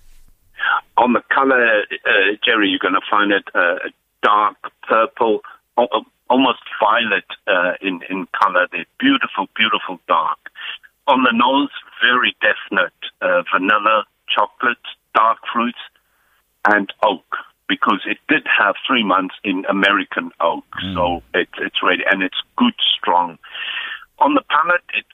[0.96, 3.76] On the color, uh, Jerry, you're going to find it uh,
[4.22, 5.40] dark purple,
[6.28, 8.66] almost violet uh, in, in color.
[8.72, 10.38] They're beautiful, beautiful dark.
[11.06, 11.70] On the nose,
[12.02, 12.92] very definite
[13.22, 14.76] uh, vanilla, chocolate,
[15.14, 15.78] dark fruits,
[16.66, 17.24] and oak,
[17.68, 20.64] because it did have three months in American oak.
[20.94, 23.38] So it, it's ready, and it's good, strong.
[24.18, 25.08] On the palate, it's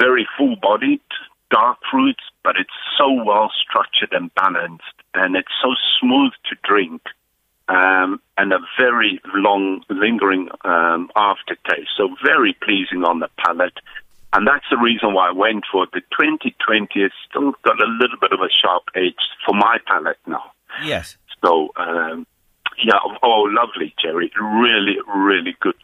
[0.00, 1.00] very full bodied,
[1.50, 7.02] dark fruits, but it's so well structured and balanced, and it's so smooth to drink,
[7.68, 11.90] um, and a very long, lingering um, aftertaste.
[11.96, 13.78] So very pleasing on the palate.
[14.34, 15.90] And that's the reason why I went for it.
[15.92, 19.14] The 2020 has still got a little bit of a sharp edge
[19.46, 20.50] for my palate now.
[20.82, 21.16] Yes.
[21.44, 22.26] So, um,
[22.82, 24.32] yeah, oh, lovely, Jerry.
[24.40, 25.74] Really, really good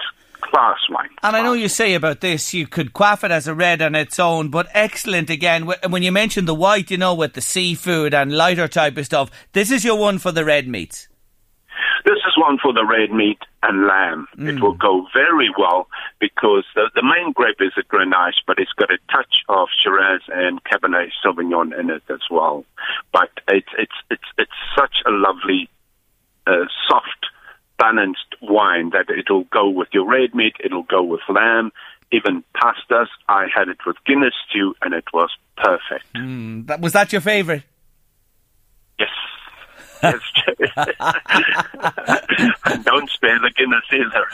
[0.41, 1.11] class wine.
[1.23, 3.95] And I know you say about this, you could quaff it as a red on
[3.95, 5.71] its own, but excellent again.
[5.89, 9.31] When you mentioned the white, you know, with the seafood and lighter type of stuff,
[9.53, 11.09] this is your one for the red meats.
[12.05, 14.27] This is one for the red meat and lamb.
[14.39, 18.73] It will go very well because the, the main grape is a Grenache, but it's
[18.73, 22.65] got a touch of Shiraz and Cabernet Sauvignon in it as well.
[23.13, 25.69] But it's it's it's it's such a lovely,
[26.47, 27.27] uh, soft,
[27.79, 30.57] balanced wine that it'll go with your red meat.
[30.65, 31.73] It'll go with lamb,
[32.13, 33.09] even pastas.
[33.29, 36.13] I had it with Guinness stew, and it was perfect.
[36.15, 37.63] Mm, that, was that your favourite?
[38.99, 39.09] Yes.
[40.03, 40.21] And
[42.85, 44.27] don't spare the Guinness either.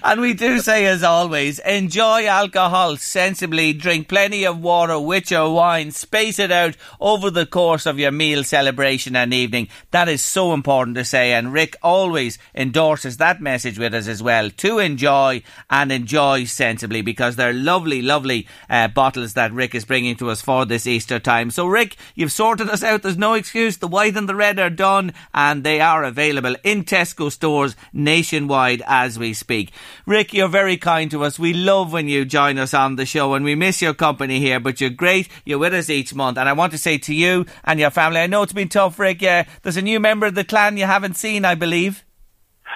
[0.04, 5.52] and we do say, as always, enjoy alcohol sensibly, drink plenty of water with your
[5.52, 9.68] wine, space it out over the course of your meal celebration and evening.
[9.90, 14.22] That is so important to say, and Rick always endorses that message with us as
[14.22, 19.84] well to enjoy and enjoy sensibly because they're lovely, lovely uh, bottles that Rick is
[19.84, 21.50] bringing to us for this Easter time.
[21.50, 23.02] So, Rick, you've sorted us out.
[23.02, 23.65] There's no excuse.
[23.74, 28.82] The white and the red are done, and they are available in Tesco stores nationwide
[28.86, 29.72] as we speak.
[30.06, 31.38] Rick, you're very kind to us.
[31.38, 34.60] We love when you join us on the show, and we miss your company here,
[34.60, 35.28] but you're great.
[35.44, 38.20] You're with us each month, and I want to say to you and your family,
[38.20, 39.20] I know it's been tough, Rick.
[39.22, 42.04] Yeah, there's a new member of the clan you haven't seen, I believe.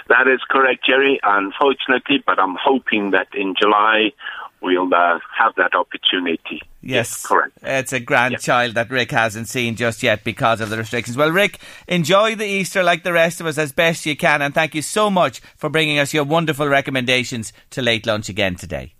[0.08, 4.12] That is correct, Jerry, unfortunately, but I'm hoping that in July
[4.62, 6.62] we'll uh, have that opportunity.
[6.82, 7.58] Yes, correct.
[7.62, 11.16] It's a grandchild that Rick hasn't seen just yet because of the restrictions.
[11.16, 14.54] Well, Rick, enjoy the Easter like the rest of us as best you can, and
[14.54, 18.94] thank you so much for bringing us your wonderful recommendations to late lunch again today.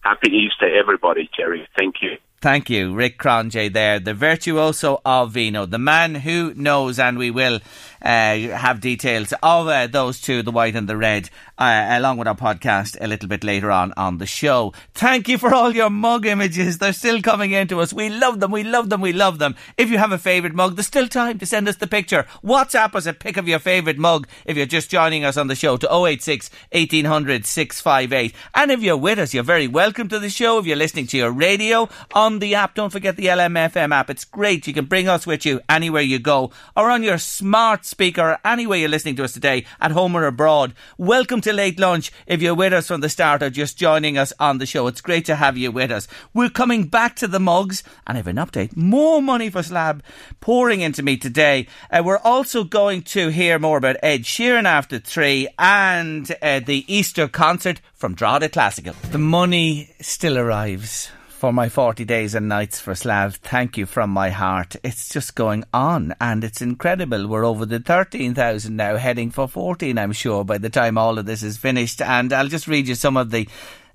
[0.00, 1.68] Happy Easter, everybody, Jerry.
[1.76, 2.16] Thank you.
[2.40, 7.32] Thank you, Rick Cronje there, the virtuoso of vino, the man who knows, and we
[7.32, 7.58] will
[8.00, 12.28] uh, have details of uh, those two, the white and the red, uh, along with
[12.28, 14.72] our podcast a little bit later on on the show.
[14.94, 16.78] Thank you for all your mug images.
[16.78, 17.92] They're still coming into us.
[17.92, 18.52] We love them.
[18.52, 19.00] We love them.
[19.00, 19.56] We love them.
[19.76, 22.24] If you have a favourite mug, there's still time to send us the picture.
[22.44, 25.56] WhatsApp us a pic of your favourite mug if you're just joining us on the
[25.56, 28.32] show to 086 1800 658.
[28.54, 30.58] And if you're with us, you're very welcome to the show.
[30.58, 34.10] If you're listening to your radio on the app, don't forget the LMFM app.
[34.10, 34.66] It's great.
[34.66, 38.76] You can bring us with you anywhere you go or on your smart speaker, anywhere
[38.76, 40.74] you're listening to us today, at home or abroad.
[40.98, 44.34] Welcome to Late Lunch if you're with us from the start or just joining us
[44.38, 44.86] on the show.
[44.86, 46.06] It's great to have you with us.
[46.34, 48.76] We're coming back to the mugs and I have an update.
[48.76, 50.02] More money for Slav
[50.40, 51.66] pouring into me today.
[51.90, 56.84] Uh, we're also going to hear more about Ed Sheeran after three and uh, the
[56.86, 58.94] Easter concert from Drogheda Classical.
[59.10, 63.36] The money still arrives for my 40 days and nights for Slav.
[63.36, 64.74] Thank you from my heart.
[64.82, 67.28] It's just going on and it's incredible.
[67.28, 71.26] We're over the 13,000 now, heading for 14, I'm sure, by the time all of
[71.26, 72.02] this is finished.
[72.02, 73.48] And I'll just read you some of the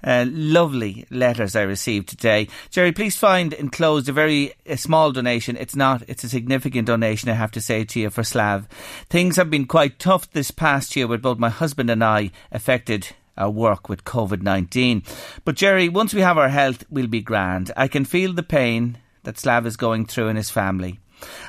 [0.06, 2.48] uh, lovely letters I received today.
[2.70, 5.58] Jerry, please find enclosed a very a small donation.
[5.58, 8.70] It's not, it's a significant donation, I have to say to you, for Slav.
[9.10, 13.10] Things have been quite tough this past year with both my husband and I affected
[13.38, 15.04] our work with COVID 19.
[15.46, 17.72] But Jerry, once we have our health, we'll be grand.
[17.76, 21.00] I can feel the pain that Slav is going through in his family.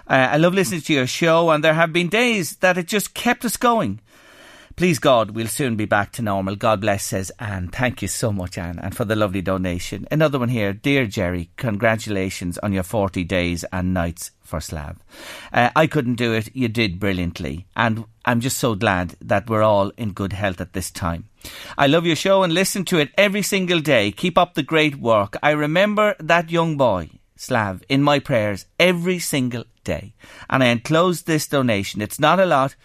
[0.08, 3.14] Uh, I love listening to your show, and there have been days that it just
[3.14, 4.00] kept us going.
[4.76, 6.56] Please God, we'll soon be back to normal.
[6.56, 7.68] God bless, says Anne.
[7.68, 10.04] Thank you so much, Anne, and for the lovely donation.
[10.10, 10.72] Another one here.
[10.72, 14.96] Dear Jerry, congratulations on your 40 days and nights for Slav.
[15.52, 16.54] Uh, I couldn't do it.
[16.54, 17.66] You did brilliantly.
[17.74, 21.24] And I'm just so glad that we're all in good health at this time.
[21.76, 24.12] I love your show and listen to it every single day.
[24.12, 25.36] Keep up the great work.
[25.42, 30.14] I remember that young boy, Slav, in my prayers every single day.
[30.48, 32.00] And I enclose this donation.
[32.00, 32.76] It's not a lot,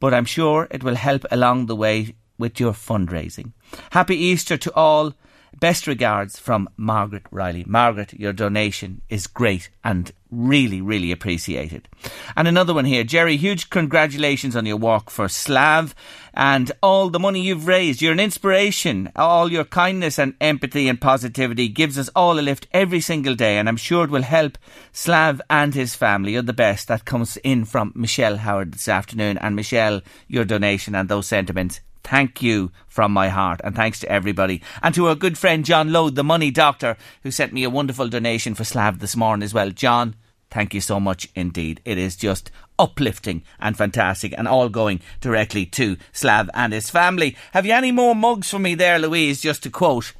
[0.00, 3.52] but I'm sure it will help along the way with your fundraising.
[3.90, 5.12] Happy Easter to all.
[5.60, 7.64] Best regards from Margaret Riley.
[7.66, 11.88] Margaret, your donation is great and really, really appreciated.
[12.36, 13.02] And another one here.
[13.02, 15.96] Jerry, huge congratulations on your walk for Slav
[16.32, 18.00] and all the money you've raised.
[18.00, 19.10] You're an inspiration.
[19.16, 23.58] All your kindness and empathy and positivity gives us all a lift every single day,
[23.58, 24.58] and I'm sure it will help
[24.92, 26.34] Slav and his family.
[26.34, 26.86] You're the best.
[26.86, 29.38] That comes in from Michelle Howard this afternoon.
[29.38, 34.10] And Michelle, your donation and those sentiments Thank you from my heart, and thanks to
[34.10, 34.62] everybody.
[34.82, 38.08] And to our good friend John Lowe, the money doctor, who sent me a wonderful
[38.08, 39.68] donation for Slav this morning as well.
[39.68, 40.14] John,
[40.50, 41.82] thank you so much indeed.
[41.84, 47.36] It is just uplifting and fantastic, and all going directly to Slav and his family.
[47.52, 50.14] Have you any more mugs for me there, Louise, just to quote?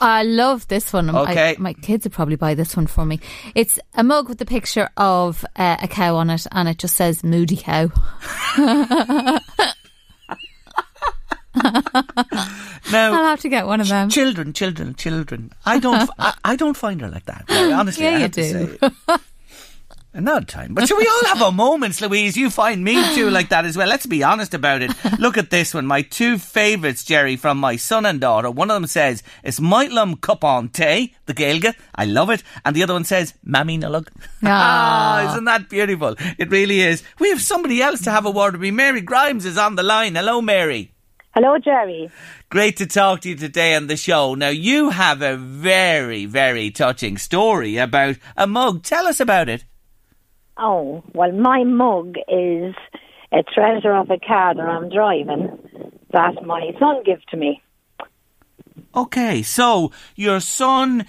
[0.00, 1.14] I love this one.
[1.14, 1.50] Okay.
[1.50, 3.20] I, my kids would probably buy this one for me.
[3.54, 6.96] It's a mug with the picture of uh, a cow on it, and it just
[6.96, 7.92] says "Moody Cow."
[12.92, 14.08] Now, I'll have to get one of them.
[14.08, 15.52] children, children, children.
[15.66, 17.44] I don't, I, I don't find her like that.
[17.48, 18.78] Honestly, Yeah, I you to do.
[18.80, 19.16] say.
[20.12, 20.74] Another time.
[20.74, 22.36] But should we all have our moments, Louise?
[22.36, 23.86] You find me too like that as well.
[23.86, 24.90] Let's be honest about it.
[25.20, 25.86] Look at this one.
[25.86, 28.50] My two favourites, Jerry, from my son and daughter.
[28.50, 31.72] One of them says, it's Maitlum Cup on Tay, the Gaeilge.
[31.94, 32.42] I love it.
[32.64, 34.08] And the other one says, Mammy Nullag.
[34.42, 36.16] Ah, isn't that beautiful?
[36.38, 37.04] It really is.
[37.20, 38.72] We have somebody else to have a word with me.
[38.72, 40.16] Mary Grimes is on the line.
[40.16, 40.89] Hello, Mary.
[41.34, 42.10] Hello, Jerry.
[42.48, 44.34] Great to talk to you today on the show.
[44.34, 48.82] Now, you have a very, very touching story about a mug.
[48.82, 49.64] Tell us about it.
[50.56, 52.74] Oh, well, my mug is
[53.32, 55.56] a treasure of a car that I'm driving.
[56.12, 57.62] that my son gave to me.
[58.94, 61.06] Okay, so your son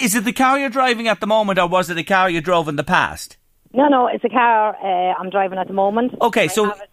[0.00, 2.40] is it the car you're driving at the moment, or was it a car you
[2.40, 3.36] drove in the past?
[3.72, 6.14] No, no, it's a car uh, I'm driving at the moment.
[6.20, 6.90] Okay, I so have it.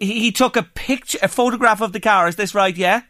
[0.00, 2.28] He, he took a picture, a photograph of the car.
[2.28, 2.76] Is this right?
[2.76, 3.02] Yeah.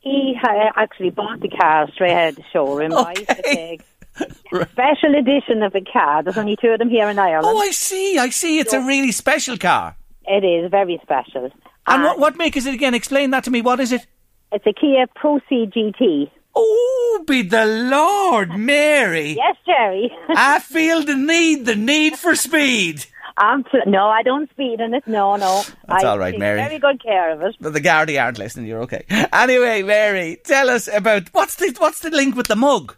[0.00, 2.92] He uh, actually bought the car straight out of the showroom.
[2.92, 3.24] Okay.
[3.44, 3.84] big
[4.72, 6.22] Special edition of the car.
[6.22, 7.56] There's only two of them here in Ireland.
[7.56, 8.18] Oh, I see.
[8.18, 8.58] I see.
[8.58, 9.96] It's a really special car.
[10.26, 11.50] It is very special.
[11.86, 12.94] And what, what make is it again?
[12.94, 13.62] Explain that to me.
[13.62, 14.06] What is it?
[14.52, 16.30] It's a Kia ProCeed GT.
[16.54, 19.32] Oh, be the Lord, Mary!
[19.32, 20.12] Yes, Jerry.
[20.28, 23.06] I feel the need, the need for speed.
[23.36, 25.06] I'm pl- no, I don't speed in it.
[25.06, 25.62] No, no.
[25.88, 26.60] That's I all right, take Mary.
[26.60, 27.56] Very good care of it.
[27.60, 28.66] But the Gardaí aren't listening.
[28.66, 29.04] You're okay.
[29.32, 32.96] Anyway, Mary, tell us about what's the what's the link with the mug?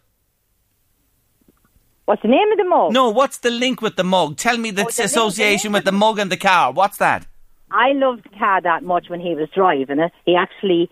[2.05, 2.93] What's the name of the mug?
[2.93, 4.37] No, what's the link with the mug?
[4.37, 6.71] Tell me the Oh, the association with the mug and the car.
[6.71, 7.25] What's that?
[7.71, 10.11] I loved the car that much when he was driving it.
[10.25, 10.89] He actually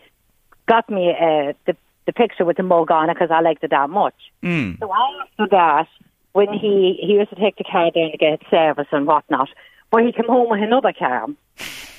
[0.67, 1.75] got me uh, the
[2.05, 4.15] the picture with the mug on it because I liked it that much.
[4.43, 4.79] Mm.
[4.79, 5.87] So after that,
[6.33, 9.49] when he he used to take the car down to get service and whatnot,
[9.91, 11.27] but he came home with another car.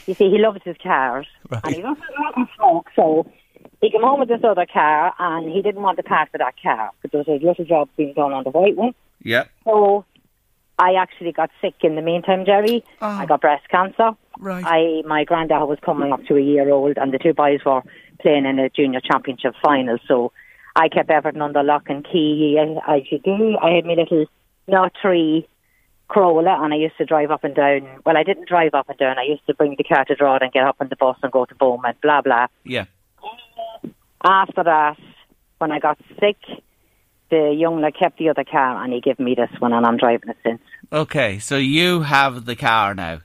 [0.07, 3.27] You see, he loves his cars, and he doesn't like smoke, so
[3.81, 6.55] he came home with this other car, and he didn't want to part with that
[6.63, 8.95] car because there was a little job being done on the white one.
[9.23, 9.49] Yep.
[9.65, 10.05] So
[10.79, 12.85] I actually got sick in the meantime, Jerry.
[13.01, 13.21] Ah.
[13.21, 14.11] I got breast cancer.
[14.39, 14.65] Right.
[14.67, 17.83] I my granddad was coming up to a year old, and the two boys were
[18.21, 19.99] playing in a junior championship final.
[20.09, 20.33] So
[20.77, 22.59] I kept everything under lock and key.
[22.61, 23.57] I, as you do.
[23.63, 24.27] I had my little
[24.67, 25.47] not tree
[26.09, 28.01] Corolla, and I used to drive up and down.
[28.05, 29.19] Well, I didn't drive up and down.
[29.19, 31.33] I used to bring the car to Drogheda and get up on the bus and
[31.33, 32.01] go to Beaumont.
[32.01, 32.47] Blah blah.
[32.65, 32.87] Yeah.
[34.23, 34.99] After that,
[35.59, 36.37] when I got sick,
[37.31, 39.97] the young lad kept the other car, and he gave me this one, and I'm
[39.97, 40.61] driving it since.
[40.93, 43.21] Okay, so you have the car now.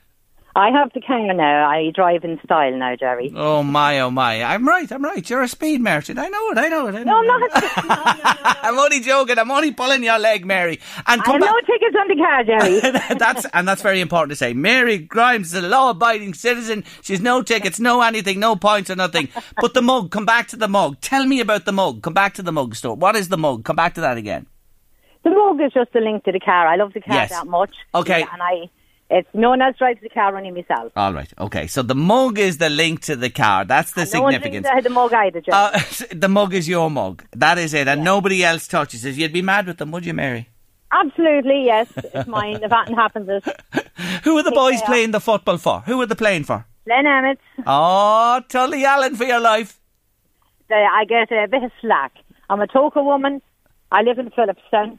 [0.56, 1.70] I have the car now.
[1.70, 3.32] I drive in style now, Jerry.
[3.36, 4.44] Oh my, oh my!
[4.44, 4.92] I'm right.
[4.92, 5.28] I'm right.
[5.30, 6.18] You're a speed merchant.
[6.20, 6.58] I know it.
[6.58, 6.96] I know it.
[6.96, 7.52] I know No, it.
[7.54, 8.58] I'm not.
[8.64, 9.38] I'm only joking.
[9.38, 10.80] I'm only pulling your leg, Mary.
[11.08, 11.52] And I come have back.
[11.52, 13.16] no tickets on the car, Jerry.
[13.20, 14.54] that's and that's very important to say.
[14.54, 16.84] Mary Grimes is a law-abiding citizen.
[17.04, 19.30] She's no tickets, no anything, no points or nothing.
[19.62, 20.10] But the mug.
[20.12, 21.00] Come back to the mug.
[21.00, 22.02] Tell me about the mug.
[22.02, 22.96] Come back to the mug store.
[22.96, 23.64] What is the mug?
[23.64, 24.48] Come back to that again.
[25.24, 26.68] the mug is just a link to the car.
[26.68, 27.30] I love the car Yes.
[27.30, 27.76] that much.
[27.94, 28.20] Okay.
[28.22, 28.70] Yeah, and I,
[29.10, 30.92] it's no one else drives the car, only myself.
[30.96, 31.32] All right.
[31.40, 31.68] Okay.
[31.68, 33.66] So the mug is the link to the car.
[33.66, 34.68] That's the No significance.
[34.68, 35.42] thinks the mug either.
[35.52, 35.80] Uh,
[36.12, 37.24] the mug is your mug.
[37.36, 39.16] That is it, and nobody else touches it.
[39.16, 40.50] You'd be mad with them, would you, Mary?
[40.92, 41.88] Absolutely, yes.
[41.98, 42.60] It's mine.
[42.64, 43.48] If that happens, it's
[44.24, 45.82] Who are the boys playing the football for?
[45.82, 46.66] Who are they playing for?
[46.88, 47.40] Len Emmett.
[47.68, 49.80] Oh, Tullyallen for your life.
[50.72, 52.14] Uh, I get a bit of slack.
[52.50, 53.42] I'm a Togher woman.
[53.92, 54.98] I live in Phillipstown.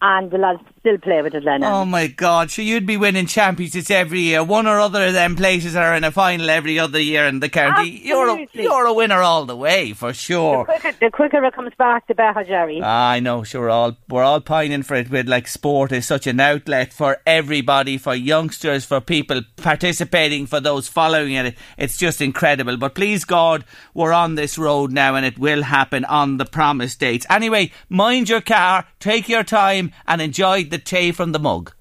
[0.00, 2.52] And the lads still play with it, Len Oh my God!
[2.52, 4.44] So you'd be winning championships every year.
[4.44, 7.48] One or other of them places are in a final every other year in the
[7.48, 7.90] county.
[8.04, 8.62] You're a, Absolutely.
[8.62, 10.64] you're a winner all the way for The sure.
[10.64, 12.80] quicker, the quicker it comes back, the better, Jerry.
[12.82, 13.62] Ah, I know, sure.
[13.62, 15.10] We're all we're all pining for it.
[15.10, 20.60] With like sport is such an outlet for everybody, for youngsters, for people participating, for
[20.60, 21.56] those following it.
[21.76, 22.76] It's just incredible.
[22.76, 27.00] But please God, we're on this road now, and it will happen on the promised
[27.00, 27.26] dates.
[27.28, 31.72] Anyway, mind your car, take your time, and enjoy the tea from the mug.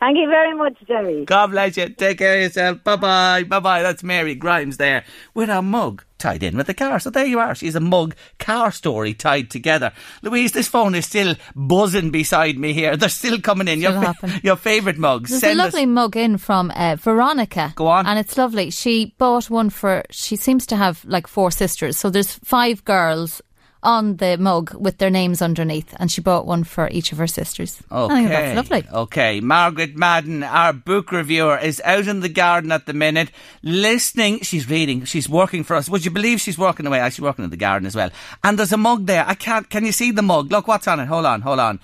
[0.00, 1.24] Thank you very much, Jerry.
[1.24, 1.88] God bless you.
[1.88, 2.84] Take care of yourself.
[2.84, 3.42] Bye bye.
[3.42, 3.82] Bye bye.
[3.82, 7.00] That's Mary Grimes there with a mug tied in with the car.
[7.00, 7.52] So there you are.
[7.56, 9.90] She's a mug car story tied together.
[10.22, 12.96] Louise, this phone is still buzzing beside me here.
[12.96, 13.80] They're still coming in.
[13.80, 15.30] Your, fa- your favourite mugs.
[15.30, 17.72] There's Send a us- lovely mug in from uh, Veronica.
[17.74, 18.06] Go on.
[18.06, 18.70] And it's lovely.
[18.70, 21.96] She bought one for, she seems to have like four sisters.
[21.98, 23.42] So there's five girls
[23.82, 25.94] on the mug with their names underneath.
[26.00, 27.80] And she bought one for each of her sisters.
[27.90, 28.16] Oh, I Okay.
[28.18, 28.84] think that's lovely.
[28.92, 29.40] Okay.
[29.40, 33.30] Margaret Madden, our book reviewer, is out in the garden at the minute,
[33.62, 34.40] listening.
[34.42, 35.04] She's reading.
[35.04, 35.88] She's working for us.
[35.88, 36.98] Would you believe she's working away?
[37.00, 38.10] Actually, working in the garden as well.
[38.42, 39.24] And there's a mug there.
[39.26, 39.68] I can't.
[39.70, 40.50] Can you see the mug?
[40.50, 41.06] Look what's on it.
[41.06, 41.42] Hold on.
[41.42, 41.78] Hold on.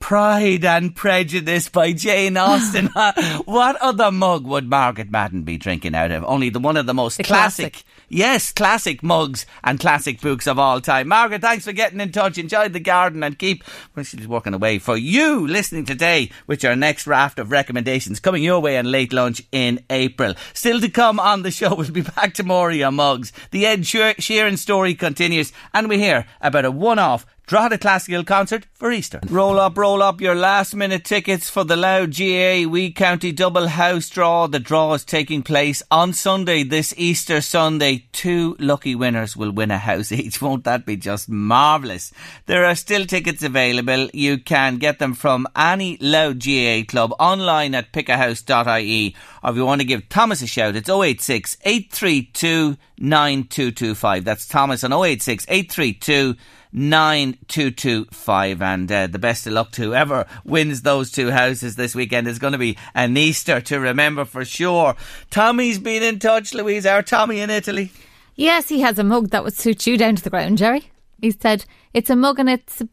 [0.00, 2.86] Pride and Prejudice by Jane Austen.
[3.46, 6.22] what other mug would Margaret Madden be drinking out of?
[6.24, 7.72] Only the one of the most The classic.
[7.72, 7.84] classic.
[8.10, 11.08] Yes, classic mugs and classic books of all time.
[11.08, 12.38] Margaret, thanks for getting in touch.
[12.38, 13.62] Enjoy the garden and keep,
[13.94, 18.42] well, she's walking away for you listening today with your next raft of recommendations coming
[18.42, 20.34] your way on late lunch in April.
[20.54, 23.30] Still to come on the show, we'll be back to your mugs.
[23.50, 28.66] The Ed Sheer- Sheeran story continues and we hear about a one-off Drogheda Classical Concert
[28.74, 29.20] for Easter.
[29.30, 33.68] Roll up, roll up your last minute tickets for the Louth GAA Wee County Double
[33.68, 34.48] House Draw.
[34.48, 38.04] The draw is taking place on Sunday, this Easter Sunday.
[38.12, 40.42] Two lucky winners will win a house each.
[40.42, 42.12] Won't that be just marvellous?
[42.44, 44.10] There are still tickets available.
[44.12, 49.16] You can get them from any Louth GAA club online at pickahouse.ie.
[49.42, 54.24] Or if you want to give Thomas a shout, it's 086 832 9225.
[54.26, 56.36] That's Thomas on 086 832
[56.72, 58.62] 9225.
[58.62, 62.38] And uh, the best of luck to whoever wins those two houses this weekend is
[62.38, 64.96] going to be an Easter to remember for sure.
[65.30, 67.90] Tommy's been in touch, Louise, our Tommy in Italy.
[68.36, 70.90] Yes, he has a mug that would suit you down to the ground, Jerry.
[71.20, 72.84] He said, it's a mug and it's a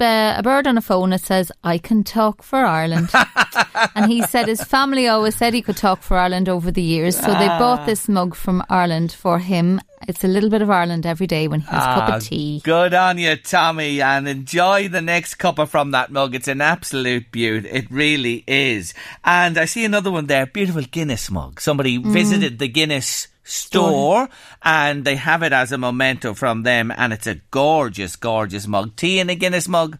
[0.43, 3.09] bird on a phone that says, I can talk for Ireland.
[3.95, 7.15] and he said his family always said he could talk for Ireland over the years.
[7.17, 7.85] So they bought Ah.
[7.85, 9.79] this mug from Ireland for him.
[10.07, 12.23] It's a little bit of Ireland every day when he has a cup Ah, of
[12.23, 12.61] tea.
[12.63, 16.33] Good on you, Tommy, and enjoy the next cuppa from that mug.
[16.33, 17.65] It's an absolute beaut.
[17.65, 18.93] It really is.
[19.23, 21.61] And I see another one there, beautiful Guinness mug.
[21.61, 22.11] Somebody Mm.
[22.11, 24.27] visited the Guinness store
[24.63, 28.95] and they have it as a memento from them and it's a gorgeous gorgeous mug
[28.95, 29.97] tea in a Guinness mug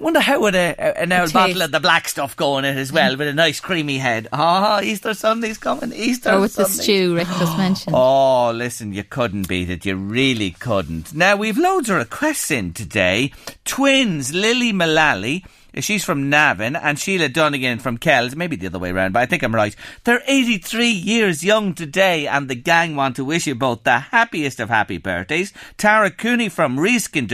[0.00, 2.64] I wonder how would a, a- an old bottle of the black stuff go in
[2.64, 6.54] it as well with a nice creamy head ah Easter Sunday's coming Easter Or with
[6.54, 7.96] the stew Rick just mentioned.
[7.96, 9.84] Oh, listen, you couldn't beat it.
[9.84, 11.12] You really couldn't.
[11.14, 13.32] Now, we've loads of requests in today.
[13.64, 15.44] Twins, Lily Mullally.
[15.80, 18.34] She's from Navan and Sheila Dunnigan from Kells.
[18.34, 19.76] Maybe the other way around, but I think I'm right.
[20.04, 24.60] They're 83 years young today and the gang want to wish you both the happiest
[24.60, 25.52] of happy birthdays.
[25.76, 27.28] Tara Cooney from Reeskin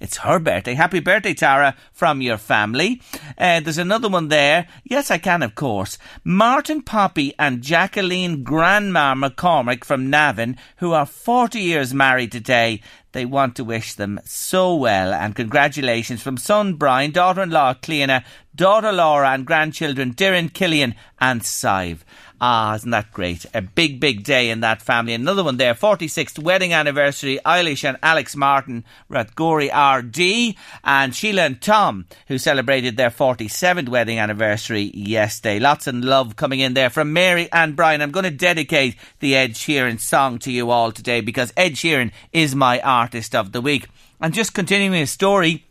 [0.00, 0.74] It's her birthday.
[0.74, 3.00] Happy birthday, Tara, from your family.
[3.38, 4.66] Uh, there's another one there.
[4.84, 5.98] Yes, I can, of course.
[6.24, 12.80] Martin Poppy and Jacqueline Grandma McCormick from Navan, who are 40 years married today.
[13.16, 18.22] They want to wish them so well and congratulations from son Brian, daughter-in-law Cleana,
[18.54, 22.04] daughter Laura and grandchildren Darren, Killian and Sive.
[22.38, 23.46] Ah, isn't that great?
[23.54, 25.14] A big, big day in that family.
[25.14, 31.62] Another one there, 46th wedding anniversary, Eilish and Alex Martin, Rathgori RD, and Sheila and
[31.62, 35.58] Tom, who celebrated their 47th wedding anniversary yesterday.
[35.58, 38.02] Lots of love coming in there from Mary and Brian.
[38.02, 42.12] I'm going to dedicate the Ed Sheeran song to you all today because Ed Sheeran
[42.34, 43.88] is my artist of the week.
[44.20, 45.65] And just continuing his story,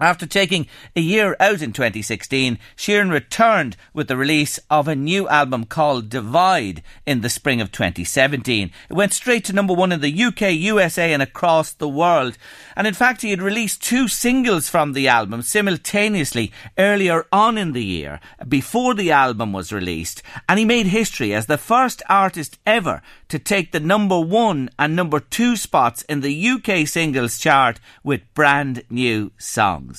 [0.00, 5.28] after taking a year out in 2016, Sheeran returned with the release of a new
[5.28, 8.70] album called Divide in the spring of 2017.
[8.88, 12.38] It went straight to number one in the UK, USA, and across the world.
[12.76, 17.72] And in fact, he had released two singles from the album simultaneously earlier on in
[17.72, 20.22] the year, before the album was released.
[20.48, 24.96] And he made history as the first artist ever to take the number one and
[24.96, 29.89] number two spots in the UK singles chart with brand new songs.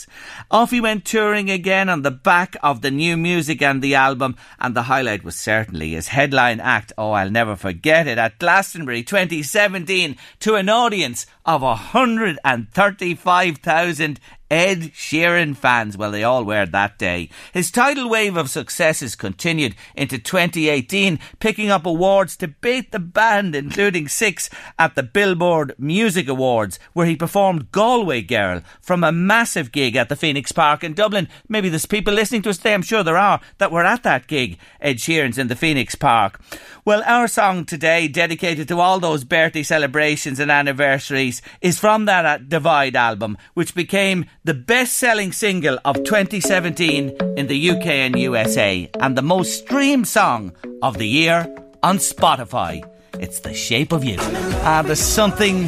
[0.50, 4.36] Off he went touring again on the back of the new music and the album,
[4.60, 6.92] and the highlight was certainly his headline act.
[6.98, 14.20] Oh, I'll never forget it at Glastonbury 2017 to an audience of 135,000
[14.52, 15.97] Ed Sheeran fans.
[15.97, 17.30] Well, they all were that day.
[17.54, 23.56] His tidal wave of successes continued into 2018, picking up awards to beat the band,
[23.56, 29.72] including six at the Billboard Music Awards, where he performed Galway Girl from a massive
[29.72, 31.30] gig at the Phoenix Park in Dublin.
[31.47, 34.28] Maybe there's people listening to us today, I'm sure there are, that were at that
[34.28, 34.58] gig.
[34.82, 36.41] Ed Sheeran's in the Phoenix Park.
[36.84, 42.26] Well, our song today, dedicated to all those birthday celebrations and anniversaries, is from that
[42.26, 48.18] uh, Divide album, which became the best selling single of 2017 in the UK and
[48.18, 51.48] USA, and the most streamed song of the year
[51.84, 52.84] on Spotify.
[53.20, 54.18] It's The Shape of You.
[54.20, 55.68] Ah, there's something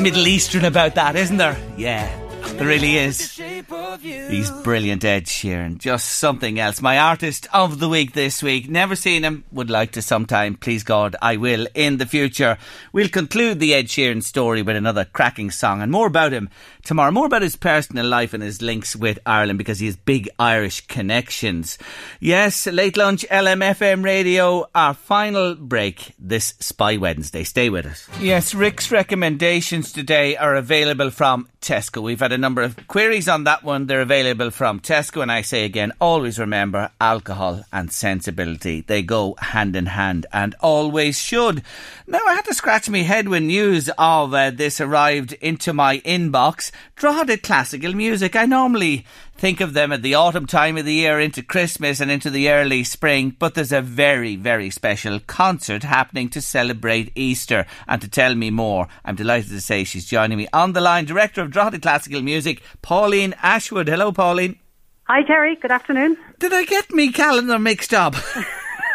[0.00, 1.56] Middle Eastern about that, isn't there?
[1.76, 2.08] Yeah,
[2.54, 3.32] there really is.
[3.36, 5.78] He's brilliant, Ed Sheeran.
[5.78, 6.80] Just something else.
[6.80, 8.68] My artist of the week this week.
[8.68, 9.44] Never seen him.
[9.52, 10.54] Would like to sometime.
[10.54, 12.58] Please God, I will in the future.
[12.92, 16.48] We'll conclude the Ed Sheeran story with another cracking song and more about him
[16.82, 17.10] tomorrow.
[17.10, 20.86] More about his personal life and his links with Ireland because he has big Irish
[20.86, 21.78] connections.
[22.20, 24.66] Yes, late lunch, LMFM radio.
[24.74, 27.44] Our final break this Spy Wednesday.
[27.44, 28.08] Stay with us.
[28.20, 32.02] Yes, Rick's recommendations today are available from Tesco.
[32.02, 33.86] We've had a number of queries on that one.
[33.86, 35.22] They're available from Tesco.
[35.22, 38.82] And I say again, always remember alcohol and sensibility.
[38.82, 41.62] They go hand in hand and always should.
[42.06, 45.98] Now, I had to scratch my head when news of uh, this arrived into my
[45.98, 46.70] inbox.
[46.94, 48.36] Drogheda classical music.
[48.36, 49.04] I normally
[49.38, 52.50] think of them at the autumn time of the year into Christmas and into the
[52.50, 53.36] early spring.
[53.38, 57.66] But there's a very, very special concert happening to celebrate Easter.
[57.86, 61.04] And to tell me more, I'm delighted to say she's joining me on the line,
[61.04, 63.88] Director of Drogheda Classical Music, Pauline Ashwood.
[63.88, 64.58] Hello, Pauline.
[65.04, 65.56] Hi, Terry.
[65.56, 66.16] Good afternoon.
[66.38, 68.14] Did I get me calendar mixed up?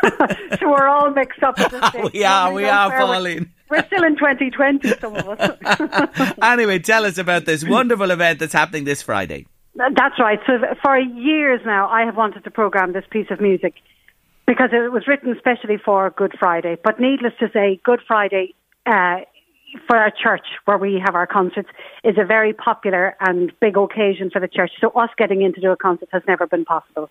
[0.59, 2.11] so we're all mixed up at this stage.
[2.13, 3.51] we are, we are, Pauline.
[3.69, 6.33] We're still in 2020, some of us.
[6.41, 9.45] anyway, tell us about this wonderful event that's happening this Friday.
[9.95, 10.39] That's right.
[10.45, 10.53] So
[10.83, 13.75] for years now, I have wanted to program this piece of music
[14.45, 16.77] because it was written specially for Good Friday.
[16.83, 18.53] But needless to say, Good Friday
[18.85, 19.21] uh,
[19.87, 21.69] for our church, where we have our concerts,
[22.03, 24.71] is a very popular and big occasion for the church.
[24.79, 27.09] So us getting in to do a concert has never been possible.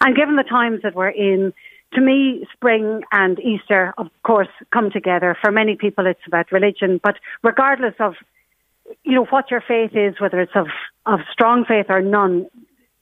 [0.00, 1.52] And given the times that we're in,
[1.94, 5.36] to me, spring and Easter, of course, come together.
[5.40, 8.14] For many people, it's about religion, but regardless of,
[9.04, 10.68] you know, what your faith is, whether it's of,
[11.06, 12.46] of strong faith or none,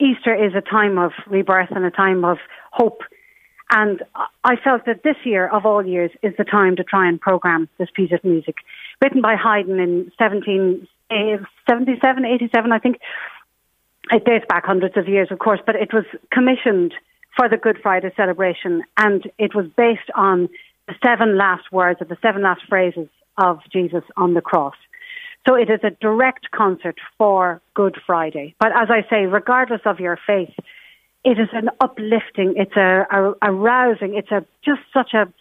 [0.01, 2.39] Easter is a time of rebirth and a time of
[2.73, 3.03] hope.
[3.71, 4.03] And
[4.43, 7.69] I felt that this year, of all years, is the time to try and program
[7.79, 8.57] this piece of music.
[9.01, 12.99] Written by Haydn in 1777, eh, 87, I think.
[14.11, 16.95] It dates back hundreds of years, of course, but it was commissioned
[17.37, 20.49] for the Good Friday celebration, and it was based on
[20.89, 23.07] the seven last words of the seven last phrases
[23.39, 24.75] of Jesus on the cross.
[25.49, 28.55] So it is a direct concert for Good Friday.
[28.59, 30.55] But as I say, regardless of your faith,
[31.25, 35.33] it is an uplifting, it's a, a, a rousing, it's a just such a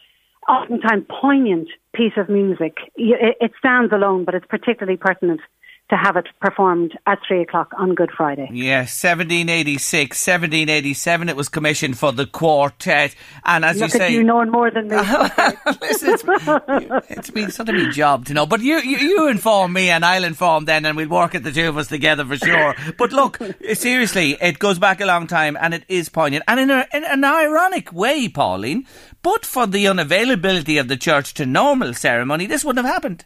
[0.49, 2.77] oftentimes poignant piece of music.
[2.95, 5.41] It, it stands alone, but it's particularly pertinent
[5.89, 8.49] to have it performed at three o'clock on Good Friday.
[8.53, 13.15] Yes, 1786, 1787 it was commissioned for the quartet.
[13.43, 14.13] And as Look you say.
[14.13, 14.95] you knowing more than me.
[15.81, 18.45] Listen, it's, it's been sort of my job to know.
[18.45, 21.51] But you, you, you inform me and I'll inform then and we'll work at the
[21.51, 22.75] two of us together for sure.
[22.97, 26.43] But look, eh, seriously, it goes back a long time and it is poignant.
[26.47, 28.85] And in, a, in an ironic way, Pauline,
[29.23, 33.25] but for the unavailability of the church to normal ceremony, this wouldn't have happened.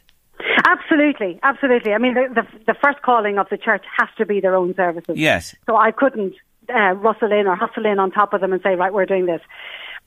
[0.66, 1.94] Absolutely, absolutely.
[1.94, 4.74] I mean, the, the, the first calling of the church has to be their own
[4.76, 5.18] services.
[5.18, 5.56] Yes.
[5.66, 6.36] So I couldn't
[6.74, 9.26] uh, rustle in or hustle in on top of them and say, right, we're doing
[9.26, 9.42] this.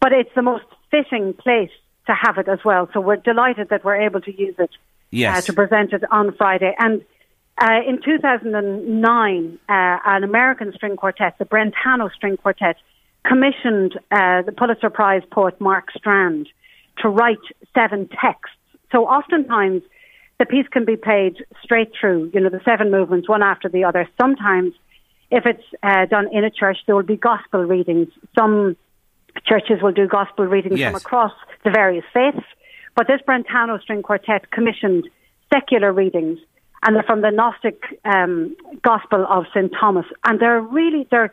[0.01, 1.71] But it's the most fitting place
[2.07, 2.89] to have it as well.
[2.93, 4.71] So we're delighted that we're able to use it
[5.11, 5.39] yes.
[5.39, 6.75] uh, to present it on Friday.
[6.79, 7.03] And
[7.59, 12.77] uh, in 2009, uh, an American string quartet, the Brentano String Quartet,
[13.25, 16.49] commissioned uh, the Pulitzer Prize poet Mark Strand
[16.99, 17.39] to write
[17.75, 18.57] seven texts.
[18.93, 19.83] So oftentimes
[20.39, 23.85] the piece can be played straight through, you know, the seven movements, one after the
[23.85, 24.09] other.
[24.21, 24.73] Sometimes,
[25.31, 28.09] if it's uh, done in a church, there will be gospel readings.
[28.39, 28.77] Some
[29.45, 30.91] churches will do gospel readings yes.
[30.91, 31.33] from across
[31.65, 32.45] the various faiths.
[32.95, 35.09] But this Brentano String Quartet commissioned
[35.53, 36.39] secular readings,
[36.83, 39.73] and they're from the Gnostic um, Gospel of St.
[39.79, 40.07] Thomas.
[40.25, 41.31] And they're really, they're,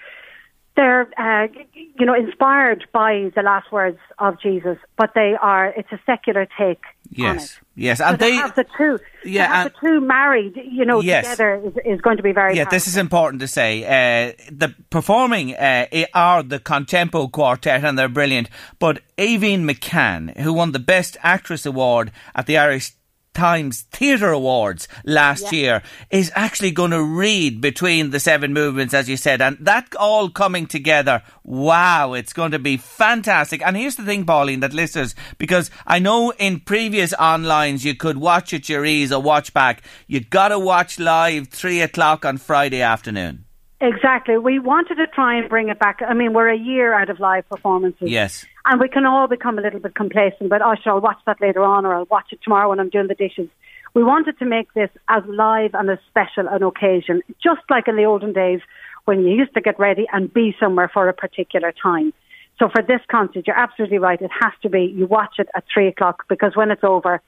[0.76, 5.92] they're uh, you know inspired by the last words of Jesus, but they are it's
[5.92, 7.30] a secular take yes.
[7.30, 7.60] on it.
[7.76, 11.26] Yes, and to they have the two, yeah, have the two married, you know, yes.
[11.26, 12.56] together is, is, going to be very.
[12.56, 12.76] Yeah, powerful.
[12.76, 13.84] this is important to say.
[13.84, 18.50] Uh, the performing uh, are the Contempo Quartet, and they're brilliant.
[18.78, 22.94] But Aoibhinn McCann, who won the Best Actress award at the Irish
[23.34, 25.60] Times Theatre Awards last yeah.
[25.60, 29.96] year is actually going to read between the seven movements, as you said, and that
[29.96, 31.24] all coming together.
[31.44, 33.62] Wow, it's going to be fantastic.
[33.62, 38.18] And here's the thing, Pauline, that listeners, because I know in previous onlines you could
[38.18, 39.84] watch at your ease or watch back.
[40.08, 43.43] You got to watch live three o'clock on Friday afternoon.
[43.84, 44.38] Exactly.
[44.38, 46.00] We wanted to try and bring it back.
[46.08, 48.10] I mean, we're a year out of live performances.
[48.10, 48.46] Yes.
[48.64, 51.42] And we can all become a little bit complacent, but oh, sure, I'll watch that
[51.42, 53.50] later on or I'll watch it tomorrow when I'm doing the dishes.
[53.94, 57.98] We wanted to make this as live and as special an occasion, just like in
[57.98, 58.62] the olden days
[59.04, 62.14] when you used to get ready and be somewhere for a particular time.
[62.60, 64.22] So for this concert, you're absolutely right.
[64.22, 67.22] It has to be, you watch it at three o'clock because when it's over,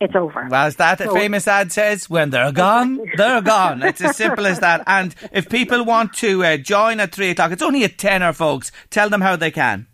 [0.00, 0.46] it's over.
[0.50, 3.82] Well, as that so, famous ad says, when they're gone, they're gone.
[3.82, 4.82] It's as simple as that.
[4.86, 8.72] And if people want to uh, join at three o'clock, it's only a tenner, folks.
[8.90, 9.86] Tell them how they can.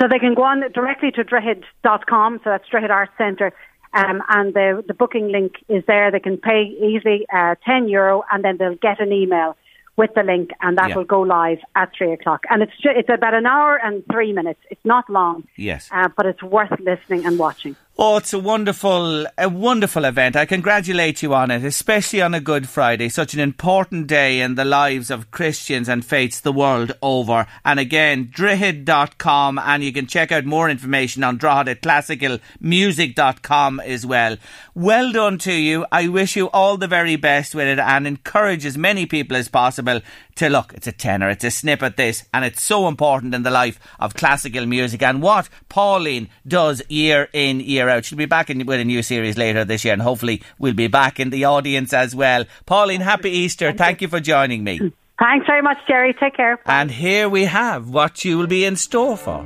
[0.00, 3.52] So they can go on directly to droichead.com, so that's Droichead Arts Centre,
[3.94, 6.10] um, and the, the booking link is there.
[6.10, 9.56] They can pay easily uh, 10 euro and then they'll get an email
[9.96, 10.96] with the link and that Yeah.
[10.96, 12.44] will go live at 3 o'clock.
[12.50, 14.60] And it's, it's about an hour and three minutes.
[14.70, 15.88] It's not long, Yes.
[15.90, 17.74] uh, but it's worth listening and watching.
[18.00, 20.36] Oh, it's a wonderful, a wonderful event.
[20.36, 24.54] I congratulate you on it, especially on a Good Friday, such an important day in
[24.54, 27.48] the lives of Christians and faiths the world over.
[27.64, 34.06] And again, droichead.com, and you can check out more information on Drogheda at classicalmusic.com as
[34.06, 34.36] well.
[34.76, 35.84] Well done to you.
[35.90, 39.48] I wish you all the very best with it and encourage as many people as
[39.48, 40.02] possible
[40.36, 40.72] to look.
[40.72, 44.14] It's a tenor, it's a snippet this, and it's so important in the life of
[44.14, 48.04] classical music and what Pauline does year in, year out.
[48.04, 50.88] She'll be back in, with a new series later this year, and hopefully we'll be
[50.88, 52.44] back in the audience as well.
[52.66, 53.68] Pauline, happy Easter.
[53.68, 54.92] Thank, Thank you for joining me.
[55.18, 56.14] Thanks very much, Jerry.
[56.14, 56.58] Take care.
[56.58, 56.80] Bye.
[56.80, 59.44] And here we have what you will be in store for.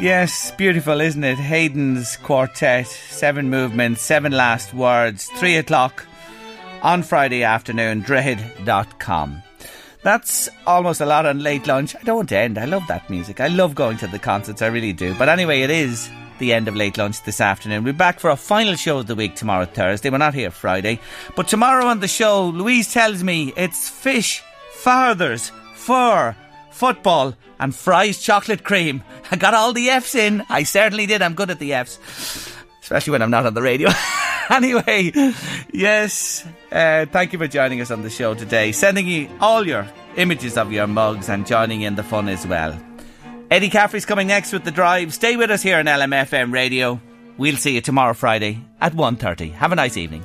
[0.05, 1.39] Yes, beautiful, isn't it?
[1.39, 6.05] Haydn's quartet, seven movements, seven last words, three o'clock
[6.83, 9.43] on Friday afternoon, droichead.com.
[10.03, 11.97] That's almost a lot on late lunch.
[11.97, 12.59] I don't end.
[12.59, 13.41] I love that music.
[13.41, 15.15] I love going to the concerts, I really do.
[15.15, 17.83] But anyway, it is the end of late lunch this afternoon.
[17.83, 20.11] We're back for a final show of the week tomorrow, Thursday.
[20.11, 21.01] We're not here Friday.
[21.35, 26.37] But tomorrow on the show, Louise tells me it's fish, fathers, fur,
[26.75, 29.03] football, and Fry's chocolate cream.
[29.31, 30.45] I got all the F's in.
[30.49, 31.23] I certainly did.
[31.23, 31.99] I'm good at the F's,
[32.83, 33.91] especially when I'm not on the radio.
[34.51, 35.13] anyway,
[35.73, 38.73] yes, uh, thank you for joining us on the show today.
[38.73, 39.87] Sending you all your
[40.17, 42.79] images of your mugs and joining in the fun as well.
[43.51, 45.15] Eddie Caffrey's coming next with the drive.
[45.15, 47.01] Stay with us here on LMFM Radio.
[47.37, 49.53] We'll see you tomorrow Friday at 1.30.
[49.53, 50.25] Have a nice evening.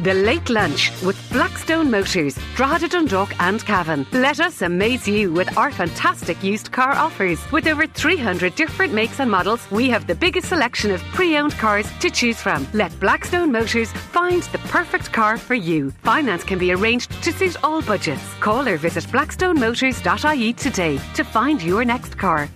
[0.00, 4.04] The Late Lunch with Blackstone Motors, Drogheda Dundalk and Cavan.
[4.10, 7.40] Let us amaze you with our fantastic used car offers.
[7.52, 11.86] With over 300 different makes and models, we have the biggest selection of pre-owned cars
[12.00, 12.66] to choose from.
[12.72, 15.92] Let Blackstone Motors find the perfect car for you.
[16.02, 18.22] Finance can be arranged to suit all budgets.
[18.40, 22.48] Call or visit blackstonemotors.ie today to find your next car.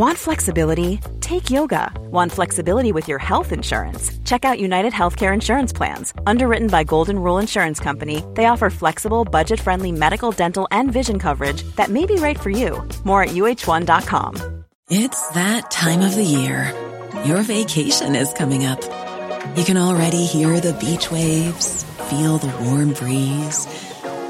[0.00, 0.98] Want flexibility?
[1.20, 1.92] Take yoga.
[2.10, 4.10] Want flexibility with your health insurance?
[4.24, 6.14] Check out United Healthcare Insurance Plans.
[6.26, 11.18] Underwritten by Golden Rule Insurance Company, they offer flexible, budget friendly medical, dental, and vision
[11.18, 12.82] coverage that may be right for you.
[13.04, 14.64] More at uh1.com.
[14.88, 16.74] It's that time of the year.
[17.26, 18.80] Your vacation is coming up.
[19.54, 23.68] You can already hear the beach waves, feel the warm breeze,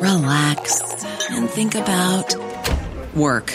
[0.03, 2.35] relax, and think about
[3.15, 3.55] work.